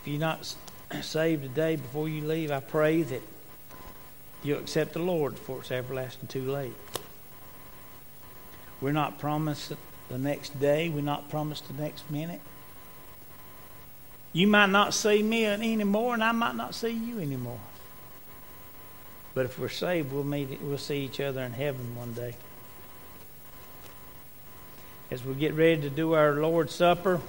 If 0.00 0.08
you're 0.08 0.20
not 0.20 0.54
saved 1.00 1.42
today 1.42 1.76
before 1.76 2.08
you 2.08 2.26
leave, 2.26 2.50
I 2.50 2.60
pray 2.60 3.02
that 3.02 3.22
you'll 4.42 4.58
accept 4.58 4.94
the 4.94 4.98
Lord 4.98 5.34
before 5.34 5.60
it's 5.60 5.70
everlasting 5.70 6.28
too 6.28 6.50
late. 6.50 6.74
We're 8.82 8.92
not 8.92 9.18
promised 9.20 9.72
the 10.08 10.18
next 10.18 10.60
day. 10.60 10.88
We're 10.88 11.00
not 11.00 11.30
promised 11.30 11.68
the 11.68 11.80
next 11.80 12.10
minute. 12.10 12.40
You 14.32 14.48
might 14.48 14.70
not 14.70 14.92
see 14.92 15.22
me 15.22 15.46
anymore, 15.46 16.14
and 16.14 16.24
I 16.24 16.32
might 16.32 16.56
not 16.56 16.74
see 16.74 16.90
you 16.90 17.20
anymore. 17.20 17.60
But 19.34 19.46
if 19.46 19.58
we're 19.58 19.68
saved, 19.68 20.12
we'll 20.12 20.24
meet. 20.24 20.60
We'll 20.60 20.78
see 20.78 20.98
each 20.98 21.20
other 21.20 21.42
in 21.42 21.52
heaven 21.52 21.94
one 21.96 22.12
day. 22.12 22.34
As 25.10 25.24
we 25.24 25.34
get 25.34 25.54
ready 25.54 25.80
to 25.82 25.90
do 25.90 26.14
our 26.14 26.32
Lord's 26.32 26.74
Supper, 26.74 27.20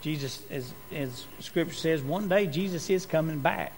Jesus, 0.00 0.42
as, 0.50 0.72
as 0.92 1.26
Scripture 1.40 1.74
says, 1.74 2.00
one 2.00 2.28
day 2.28 2.46
Jesus 2.46 2.88
is 2.88 3.04
coming 3.04 3.40
back 3.40 3.72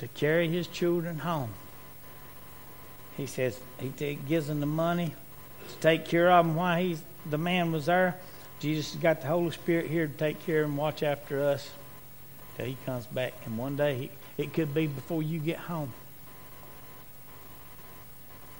to 0.00 0.08
carry 0.08 0.48
His 0.48 0.66
children 0.66 1.20
home. 1.20 1.50
He 3.16 3.26
says 3.26 3.58
he 3.78 3.88
gives 4.28 4.48
them 4.48 4.60
the 4.60 4.66
money 4.66 5.14
to 5.68 5.76
take 5.76 6.04
care 6.04 6.30
of 6.30 6.46
them 6.46 6.56
while 6.56 6.80
he's 6.80 7.02
the 7.28 7.38
man 7.38 7.72
was 7.72 7.86
there. 7.86 8.16
Jesus 8.60 8.92
has 8.92 9.02
got 9.02 9.20
the 9.20 9.26
Holy 9.26 9.50
Spirit 9.50 9.86
here 9.86 10.06
to 10.06 10.12
take 10.12 10.44
care 10.44 10.62
of 10.62 10.68
and 10.68 10.78
watch 10.78 11.02
after 11.02 11.42
us 11.42 11.70
till 12.56 12.66
he 12.66 12.76
comes 12.86 13.06
back. 13.06 13.34
And 13.46 13.58
one 13.58 13.76
day 13.76 13.94
he, 14.36 14.42
it 14.42 14.52
could 14.52 14.74
be 14.74 14.86
before 14.86 15.22
you 15.22 15.38
get 15.38 15.58
home. 15.58 15.92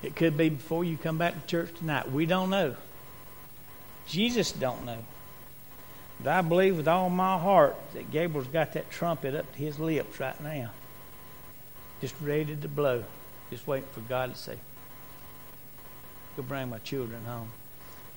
It 0.03 0.17
could 0.17 0.37
be 0.37 0.51
before 0.51 0.85
you 0.85 0.97
come 0.97 1.19
back 1.19 1.41
to 1.41 1.47
church 1.47 1.71
tonight. 1.79 2.11
We 2.11 2.27
don't 2.27 2.51
know. 2.51 2.77
Jesus 4.07 4.53
don't 4.53 4.85
know. 4.85 4.99
But 6.23 6.33
I 6.33 6.43
believe 6.43 6.77
with 6.77 6.89
all 6.89 7.11
my 7.11 7.39
heart 7.39 7.77
that 7.95 8.11
Gabriel's 8.11 8.47
got 8.47 8.75
that 8.75 8.91
trumpet 8.91 9.35
up 9.35 9.51
to 9.53 9.59
his 9.59 9.79
lips 9.79 10.21
right 10.21 10.41
now. 10.43 10.71
Just 12.01 12.15
ready 12.21 12.55
to 12.55 12.69
blow. 12.69 13.05
Just 13.55 13.69
waiting 13.69 13.89
for 13.93 14.01
God 14.01 14.35
to 14.35 14.37
say, 14.37 14.57
Go 16.37 16.43
bring 16.43 16.71
my 16.71 16.79
children 16.79 17.25
home. 17.25 17.51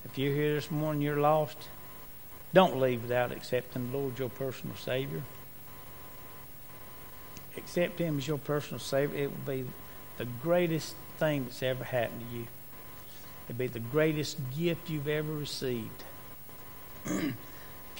If 0.04 0.18
you're 0.18 0.34
here 0.34 0.54
this 0.54 0.68
morning, 0.68 1.00
you're 1.00 1.20
lost, 1.20 1.68
don't 2.52 2.80
leave 2.80 3.02
without 3.02 3.30
accepting 3.30 3.92
the 3.92 3.98
Lord 3.98 4.18
your 4.18 4.30
personal 4.30 4.74
Savior. 4.74 5.22
Accept 7.56 8.00
Him 8.00 8.18
as 8.18 8.26
your 8.26 8.38
personal 8.38 8.80
Savior. 8.80 9.16
It 9.16 9.30
will 9.30 9.54
be 9.54 9.64
the 10.16 10.24
greatest 10.42 10.96
thing 11.18 11.44
that's 11.44 11.62
ever 11.62 11.84
happened 11.84 12.24
to 12.28 12.36
you. 12.36 12.46
It'll 13.48 13.58
be 13.60 13.68
the 13.68 13.78
greatest 13.78 14.38
gift 14.58 14.90
you've 14.90 15.06
ever 15.06 15.32
received. 15.32 16.02
if 17.04 17.12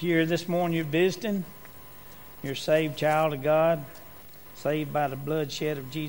you're 0.01 0.17
here 0.17 0.25
this 0.25 0.49
morning, 0.49 0.75
you're 0.75 0.83
visiting, 0.83 1.45
you're 2.43 2.51
a 2.51 2.57
saved 2.57 2.97
child 2.97 3.31
of 3.31 3.41
God, 3.41 3.85
saved 4.57 4.91
by 4.91 5.07
the 5.07 5.15
bloodshed 5.15 5.77
of 5.77 5.89
Jesus. 5.89 6.07